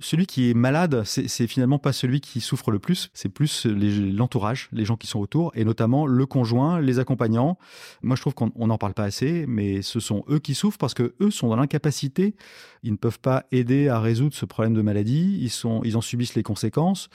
Celui 0.00 0.26
qui 0.26 0.50
est 0.50 0.54
malade, 0.54 1.02
c'est 1.04 1.46
finalement 1.46 1.78
pas 1.78 1.92
celui 1.92 2.20
qui 2.20 2.40
souffre 2.40 2.70
le 2.70 2.78
plus, 2.78 3.10
c'est 3.14 3.28
plus 3.28 3.66
l'entourage, 3.66 4.68
les, 4.72 4.84
gens 4.84 4.96
qui 4.96 5.06
sont 5.06 5.20
autour, 5.20 5.52
et 5.54 5.64
notamment 5.64 6.06
le 6.06 6.26
conjoint, 6.26 6.80
les 6.80 6.98
accompagnants. 6.98 7.58
Moi, 8.02 8.16
je 8.16 8.20
trouve 8.20 8.34
qu'on 8.34 8.66
n'en 8.66 8.78
parle 8.78 8.94
pas 8.94 9.04
assez, 9.04 9.46
mais 9.46 9.82
ce 9.82 10.00
sont 10.00 10.24
eux 10.28 10.38
qui 10.38 10.54
souffrent 10.54 10.78
parce 10.78 10.94
que 10.94 11.14
eux 11.20 11.30
sont 11.30 11.48
dans 11.48 11.56
l'incapacité. 11.56 12.34
Ils 12.82 12.92
ne 12.92 12.96
peuvent 12.96 13.20
pas 13.20 13.44
aider 13.52 13.88
à 13.88 14.00
résoudre 14.00 14.34
ce 14.34 14.44
problème 14.44 14.74
de 14.74 14.82
maladie. 14.82 15.38
Ils 15.40 15.50
sont, 15.50 15.80
ils 15.84 15.96
en 15.96 16.00
subissent 16.00 16.34
les 16.34 16.42
conséquences. 16.42 17.08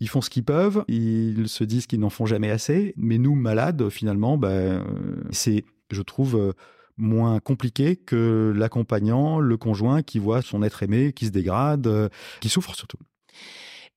Ils 0.00 0.08
font 0.08 0.20
ce 0.20 0.28
qu'ils 0.28 0.44
peuvent, 0.44 0.84
ils 0.88 1.48
se 1.48 1.64
disent 1.64 1.86
qu'ils 1.86 2.00
n'en 2.00 2.10
font 2.10 2.26
jamais 2.26 2.50
assez, 2.50 2.92
mais 2.98 3.16
nous, 3.16 3.34
malades, 3.34 3.88
finalement, 3.88 4.36
ben, 4.36 4.84
c'est, 5.30 5.64
je 5.90 6.02
trouve, 6.02 6.36
euh, 6.36 6.52
moins 6.96 7.40
compliqué 7.40 7.96
que 7.96 8.52
l'accompagnant, 8.56 9.38
le 9.38 9.56
conjoint 9.56 10.02
qui 10.02 10.18
voit 10.18 10.42
son 10.42 10.62
être 10.62 10.82
aimé 10.82 11.12
qui 11.12 11.26
se 11.26 11.30
dégrade, 11.30 11.86
euh, 11.86 12.08
qui 12.40 12.48
souffre 12.48 12.74
surtout. 12.74 12.98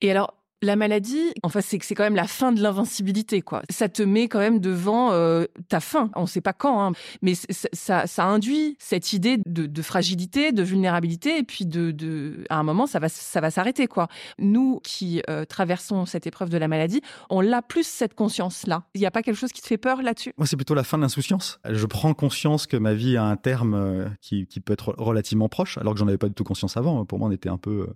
Et 0.02 0.12
alors, 0.12 0.34
la 0.62 0.76
maladie, 0.76 1.32
enfin, 1.44 1.62
c'est 1.62 1.78
que 1.78 1.86
c'est 1.86 1.96
quand 1.96 2.04
même 2.04 2.16
la 2.16 2.28
fin 2.28 2.52
de 2.52 2.62
l'invincibilité, 2.62 3.42
quoi. 3.42 3.62
Ça 3.70 3.88
te 3.88 4.04
met 4.04 4.28
quand 4.28 4.40
même 4.40 4.60
devant 4.60 5.12
euh, 5.12 5.46
ta 5.70 5.80
fin. 5.80 6.12
On 6.16 6.24
ne 6.24 6.28
sait 6.28 6.42
pas 6.42 6.54
quand, 6.54 6.84
hein, 6.84 6.92
mais 7.22 7.34
ça, 7.36 8.06
induit 8.18 8.76
cette 8.78 9.14
idée 9.14 9.38
de, 9.46 9.82
fragilité, 9.82 10.52
de 10.52 10.62
vulnérabilité, 10.62 11.38
et 11.38 11.44
puis 11.44 11.66
de, 11.66 12.44
à 12.50 12.58
un 12.58 12.64
moment, 12.64 12.88
ça 12.88 13.00
va, 13.00 13.08
ça 13.08 13.40
va 13.40 13.52
s'arrêter, 13.52 13.88
quoi. 13.88 14.08
Nous 14.38 14.82
qui 14.84 15.22
euh, 15.30 15.46
traversons 15.46 16.06
cette 16.06 16.28
épreuve 16.28 16.50
de 16.50 16.58
la 16.58 16.68
maladie, 16.68 17.02
on 17.30 17.40
l'a 17.40 17.62
plus 17.62 17.88
cette 17.88 18.14
conscience-là. 18.14 18.84
Il 18.96 19.00
n'y 19.02 19.08
a 19.08 19.12
pas 19.12 19.22
quelque 19.22 19.38
chose 19.38 19.54
qui 19.54 19.62
te 19.62 19.68
fait 19.68 19.78
peur 19.78 20.02
là-dessus? 20.02 20.34
Moi, 20.38 20.46
c'est 20.46 20.58
plutôt 20.58 20.76
la 20.76 20.84
fin 20.84 20.98
de 20.98 21.04
l'insouciance. 21.04 21.60
Je 21.70 21.86
prends 21.86 22.14
conscience 22.14 22.68
que 22.68 22.76
ma 22.76 22.94
vie 22.94 23.16
a 23.16 23.24
un 23.24 23.38
terme 23.38 23.74
euh, 23.76 24.10
qui, 24.22 24.46
qui, 24.46 24.60
peut 24.60 24.74
être 24.74 24.94
relativement 24.98 25.48
proche, 25.48 25.78
alors 25.78 25.94
que 25.94 26.00
j'en 26.00 26.08
avais 26.08 26.18
pas 26.18 26.28
du 26.28 26.34
tout 26.34 26.44
conscience 26.44 26.76
avant. 26.76 27.06
Pour 27.06 27.18
moi, 27.18 27.30
on 27.30 27.32
était 27.32 27.50
un 27.50 27.58
peu 27.58 27.88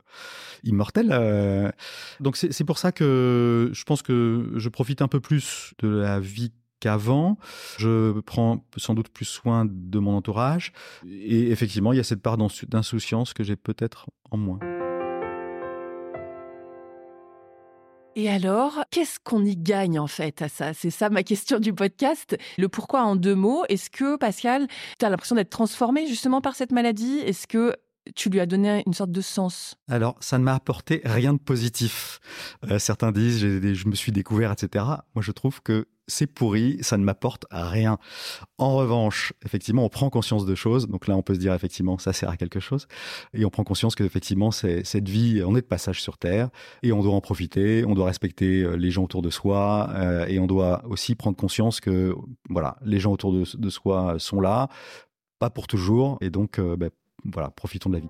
immortel. 0.63 1.73
donc 2.21 2.37
c'est 2.37 2.52
c'est 2.53 2.63
pour 2.63 2.77
ça 2.77 2.91
que 2.91 3.69
je 3.73 3.83
pense 3.83 4.01
que 4.01 4.51
je 4.55 4.69
profite 4.69 5.01
un 5.01 5.07
peu 5.07 5.19
plus 5.19 5.73
de 5.79 5.89
la 5.89 6.19
vie 6.19 6.53
qu'avant. 6.79 7.37
Je 7.77 8.19
prends 8.21 8.65
sans 8.77 8.93
doute 8.93 9.09
plus 9.09 9.25
soin 9.25 9.65
de 9.69 9.99
mon 9.99 10.15
entourage. 10.15 10.73
Et 11.05 11.51
effectivement, 11.51 11.93
il 11.93 11.97
y 11.97 11.99
a 11.99 12.03
cette 12.03 12.21
part 12.21 12.37
d'insouciance 12.37 13.33
que 13.33 13.43
j'ai 13.43 13.55
peut-être 13.55 14.07
en 14.31 14.37
moins. 14.37 14.59
Et 18.15 18.29
alors, 18.29 18.83
qu'est-ce 18.91 19.19
qu'on 19.23 19.43
y 19.43 19.55
gagne 19.55 19.97
en 19.97 20.05
fait 20.05 20.43
à 20.43 20.49
ça? 20.49 20.73
C'est 20.75 20.91
ça 20.91 21.09
ma 21.09 21.23
question 21.23 21.59
du 21.59 21.73
podcast. 21.73 22.37
Le 22.59 22.69
pourquoi 22.69 23.01
en 23.03 23.15
deux 23.15 23.33
mots. 23.33 23.63
Est-ce 23.69 23.89
que 23.89 24.17
Pascal, 24.17 24.67
tu 24.99 25.05
as 25.05 25.09
l'impression 25.09 25.35
d'être 25.35 25.49
transformé 25.49 26.05
justement 26.05 26.39
par 26.39 26.55
cette 26.55 26.71
maladie? 26.71 27.17
Est-ce 27.19 27.47
que 27.47 27.73
tu 28.15 28.29
lui 28.29 28.39
as 28.39 28.45
donné 28.45 28.83
une 28.85 28.93
sorte 28.93 29.11
de 29.11 29.21
sens 29.21 29.75
Alors, 29.89 30.15
ça 30.19 30.37
ne 30.37 30.43
m'a 30.43 30.55
apporté 30.55 31.01
rien 31.05 31.33
de 31.33 31.39
positif. 31.39 32.19
Euh, 32.69 32.79
certains 32.79 33.11
disent, 33.11 33.39
je 33.39 33.87
me 33.87 33.95
suis 33.95 34.11
découvert, 34.11 34.51
etc. 34.51 34.85
Moi, 35.15 35.21
je 35.21 35.31
trouve 35.31 35.61
que 35.61 35.87
c'est 36.07 36.27
pourri, 36.27 36.77
ça 36.81 36.97
ne 36.97 37.03
m'apporte 37.03 37.45
rien. 37.49 37.97
En 38.57 38.75
revanche, 38.75 39.33
effectivement, 39.45 39.85
on 39.85 39.89
prend 39.89 40.09
conscience 40.09 40.45
de 40.45 40.55
choses. 40.55 40.87
Donc 40.87 41.07
là, 41.07 41.15
on 41.15 41.21
peut 41.21 41.33
se 41.33 41.39
dire, 41.39 41.53
effectivement, 41.53 41.97
ça 41.97 42.11
sert 42.11 42.29
à 42.29 42.37
quelque 42.37 42.59
chose. 42.59 42.87
Et 43.33 43.45
on 43.45 43.49
prend 43.49 43.63
conscience 43.63 43.95
que, 43.95 44.03
effectivement, 44.03 44.51
cette 44.51 45.07
vie, 45.07 45.41
on 45.45 45.55
est 45.55 45.61
de 45.61 45.65
passage 45.65 46.01
sur 46.01 46.17
Terre 46.17 46.49
et 46.81 46.91
on 46.91 47.01
doit 47.01 47.13
en 47.13 47.21
profiter. 47.21 47.85
On 47.85 47.93
doit 47.93 48.07
respecter 48.07 48.63
euh, 48.63 48.75
les 48.75 48.91
gens 48.91 49.03
autour 49.03 49.21
de 49.21 49.29
soi 49.29 49.89
euh, 49.95 50.25
et 50.27 50.39
on 50.39 50.47
doit 50.47 50.83
aussi 50.85 51.15
prendre 51.15 51.37
conscience 51.37 51.79
que, 51.79 52.15
voilà, 52.49 52.77
les 52.83 52.99
gens 52.99 53.13
autour 53.13 53.31
de, 53.31 53.69
soi 53.69 54.15
sont 54.19 54.41
là, 54.41 54.67
pas 55.39 55.49
pour 55.49 55.67
toujours. 55.67 56.17
Et 56.21 56.29
donc, 56.29 56.59
bah, 56.59 56.89
voilà, 57.25 57.49
profitons 57.49 57.89
de 57.89 57.95
la 57.95 58.01
vie. 58.01 58.07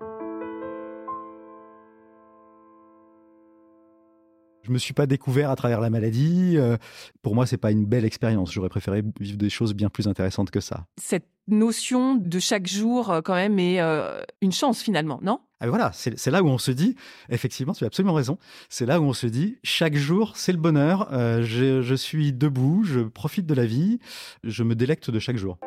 Je 4.64 4.72
me 4.72 4.78
suis 4.78 4.94
pas 4.94 5.06
découvert 5.06 5.50
à 5.50 5.56
travers 5.56 5.80
la 5.80 5.90
maladie. 5.90 6.54
Euh, 6.56 6.78
pour 7.20 7.34
moi, 7.34 7.46
c'est 7.46 7.58
pas 7.58 7.70
une 7.70 7.84
belle 7.84 8.06
expérience. 8.06 8.50
J'aurais 8.50 8.70
préféré 8.70 9.02
vivre 9.20 9.36
des 9.36 9.50
choses 9.50 9.74
bien 9.74 9.90
plus 9.90 10.08
intéressantes 10.08 10.50
que 10.50 10.60
ça. 10.60 10.86
Cette 10.98 11.28
notion 11.48 12.14
de 12.14 12.38
chaque 12.38 12.66
jour, 12.66 13.10
euh, 13.10 13.20
quand 13.20 13.34
même, 13.34 13.58
est 13.58 13.82
euh, 13.82 14.22
une 14.40 14.52
chance 14.52 14.80
finalement, 14.80 15.20
non? 15.22 15.40
Ah, 15.60 15.68
voilà, 15.68 15.92
c'est 15.92 16.30
là 16.30 16.42
où 16.42 16.48
on 16.48 16.58
se 16.58 16.70
dit, 16.70 16.96
effectivement, 17.28 17.74
tu 17.74 17.84
as 17.84 17.86
absolument 17.86 18.12
raison, 18.12 18.38
c'est 18.68 18.84
là 18.84 19.00
où 19.00 19.04
on 19.04 19.14
se 19.14 19.26
dit, 19.26 19.56
chaque 19.62 19.96
jour, 19.96 20.36
c'est 20.36 20.52
le 20.52 20.58
bonheur, 20.58 21.08
je, 21.10 21.80
je 21.80 21.94
suis 21.94 22.34
debout, 22.34 22.82
je 22.84 23.00
profite 23.00 23.46
de 23.46 23.54
la 23.54 23.64
vie, 23.64 23.98
je 24.42 24.62
me 24.62 24.74
délecte 24.74 25.10
de 25.10 25.18
chaque 25.18 25.38
jour. 25.38 25.58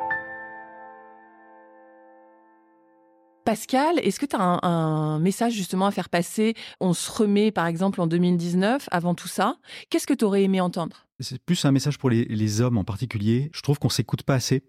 Pascal, 3.48 3.98
est-ce 4.00 4.20
que 4.20 4.26
tu 4.26 4.36
as 4.36 4.60
un, 4.62 5.18
message 5.20 5.54
justement 5.54 5.86
à 5.86 5.90
faire 5.90 6.10
passer? 6.10 6.52
On 6.80 6.92
se 6.92 7.10
remet 7.10 7.50
par 7.50 7.66
exemple 7.66 7.98
en 8.02 8.06
2019, 8.06 8.90
avant 8.90 9.14
tout 9.14 9.26
ça. 9.26 9.56
Qu'est-ce 9.88 10.06
que 10.06 10.12
tu 10.12 10.26
aurais 10.26 10.42
aimé 10.42 10.60
entendre? 10.60 11.07
C'est 11.20 11.42
plus 11.42 11.64
un 11.64 11.72
message 11.72 11.98
pour 11.98 12.10
les, 12.10 12.60
hommes 12.60 12.78
en 12.78 12.84
particulier. 12.84 13.50
Je 13.52 13.60
trouve 13.60 13.78
qu'on 13.78 13.88
s'écoute 13.88 14.22
pas 14.22 14.34
assez. 14.34 14.62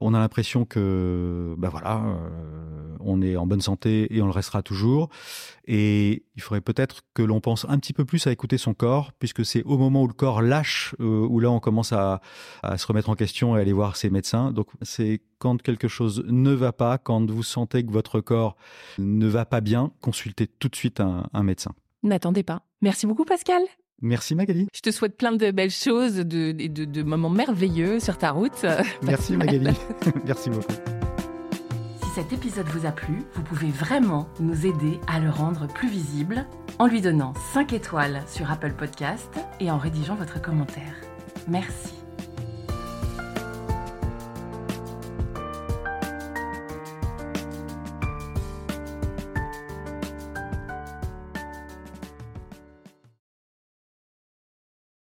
On 0.00 0.14
a 0.14 0.18
l'impression 0.18 0.64
que, 0.64 1.54
ben 1.58 1.68
voilà, 1.68 2.02
euh, 2.04 2.96
on 3.00 3.20
est 3.22 3.36
en 3.36 3.46
bonne 3.46 3.60
santé 3.60 4.14
et 4.14 4.22
on 4.22 4.26
le 4.26 4.32
restera 4.32 4.62
toujours. 4.62 5.10
Et 5.66 6.24
il 6.36 6.42
faudrait 6.42 6.60
peut-être 6.60 7.02
que 7.14 7.22
l'on 7.22 7.40
pense 7.40 7.66
un 7.68 7.78
petit 7.78 7.92
peu 7.92 8.04
plus 8.04 8.26
à 8.26 8.32
écouter 8.32 8.58
son 8.58 8.74
corps, 8.74 9.12
puisque 9.18 9.44
c'est 9.44 9.62
au 9.64 9.78
moment 9.78 10.02
où 10.02 10.06
le 10.06 10.12
corps 10.12 10.42
lâche, 10.42 10.94
euh, 11.00 11.26
où 11.28 11.40
là 11.40 11.50
on 11.50 11.60
commence 11.60 11.92
à, 11.92 12.20
se 12.76 12.86
remettre 12.86 13.10
en 13.10 13.14
question 13.14 13.56
et 13.56 13.60
aller 13.60 13.72
voir 13.72 13.96
ses 13.96 14.10
médecins. 14.10 14.52
Donc 14.52 14.68
c'est 14.82 15.22
quand 15.38 15.60
quelque 15.60 15.88
chose 15.88 16.24
ne 16.26 16.52
va 16.52 16.72
pas, 16.72 16.98
quand 16.98 17.30
vous 17.30 17.42
sentez 17.42 17.84
que 17.84 17.90
votre 17.90 18.20
corps 18.20 18.56
ne 18.98 19.26
va 19.26 19.44
pas 19.44 19.60
bien, 19.60 19.92
consultez 20.00 20.46
tout 20.46 20.68
de 20.68 20.76
suite 20.76 21.00
un, 21.00 21.28
un 21.32 21.42
médecin. 21.42 21.72
N'attendez 22.02 22.42
pas. 22.42 22.62
Merci 22.80 23.06
beaucoup 23.06 23.24
Pascal. 23.24 23.62
Merci 24.02 24.34
Magali. 24.34 24.68
Je 24.74 24.80
te 24.80 24.90
souhaite 24.90 25.16
plein 25.16 25.32
de 25.32 25.50
belles 25.50 25.70
choses, 25.70 26.16
de, 26.16 26.52
de, 26.52 26.84
de 26.84 27.02
moments 27.02 27.30
merveilleux 27.30 27.98
sur 28.00 28.18
ta 28.18 28.30
route. 28.30 28.66
Merci 29.02 29.36
Magali. 29.36 29.70
Merci 30.26 30.50
beaucoup. 30.50 30.74
Si 32.02 32.08
cet 32.14 32.32
épisode 32.32 32.66
vous 32.68 32.86
a 32.86 32.92
plu, 32.92 33.22
vous 33.34 33.42
pouvez 33.42 33.70
vraiment 33.70 34.28
nous 34.40 34.66
aider 34.66 35.00
à 35.06 35.18
le 35.20 35.30
rendre 35.30 35.66
plus 35.66 35.88
visible 35.88 36.46
en 36.78 36.86
lui 36.86 37.00
donnant 37.00 37.32
5 37.54 37.72
étoiles 37.72 38.22
sur 38.26 38.50
Apple 38.50 38.72
Podcast 38.72 39.30
et 39.60 39.70
en 39.70 39.78
rédigeant 39.78 40.14
votre 40.14 40.40
commentaire. 40.40 40.94
Merci. 41.48 41.92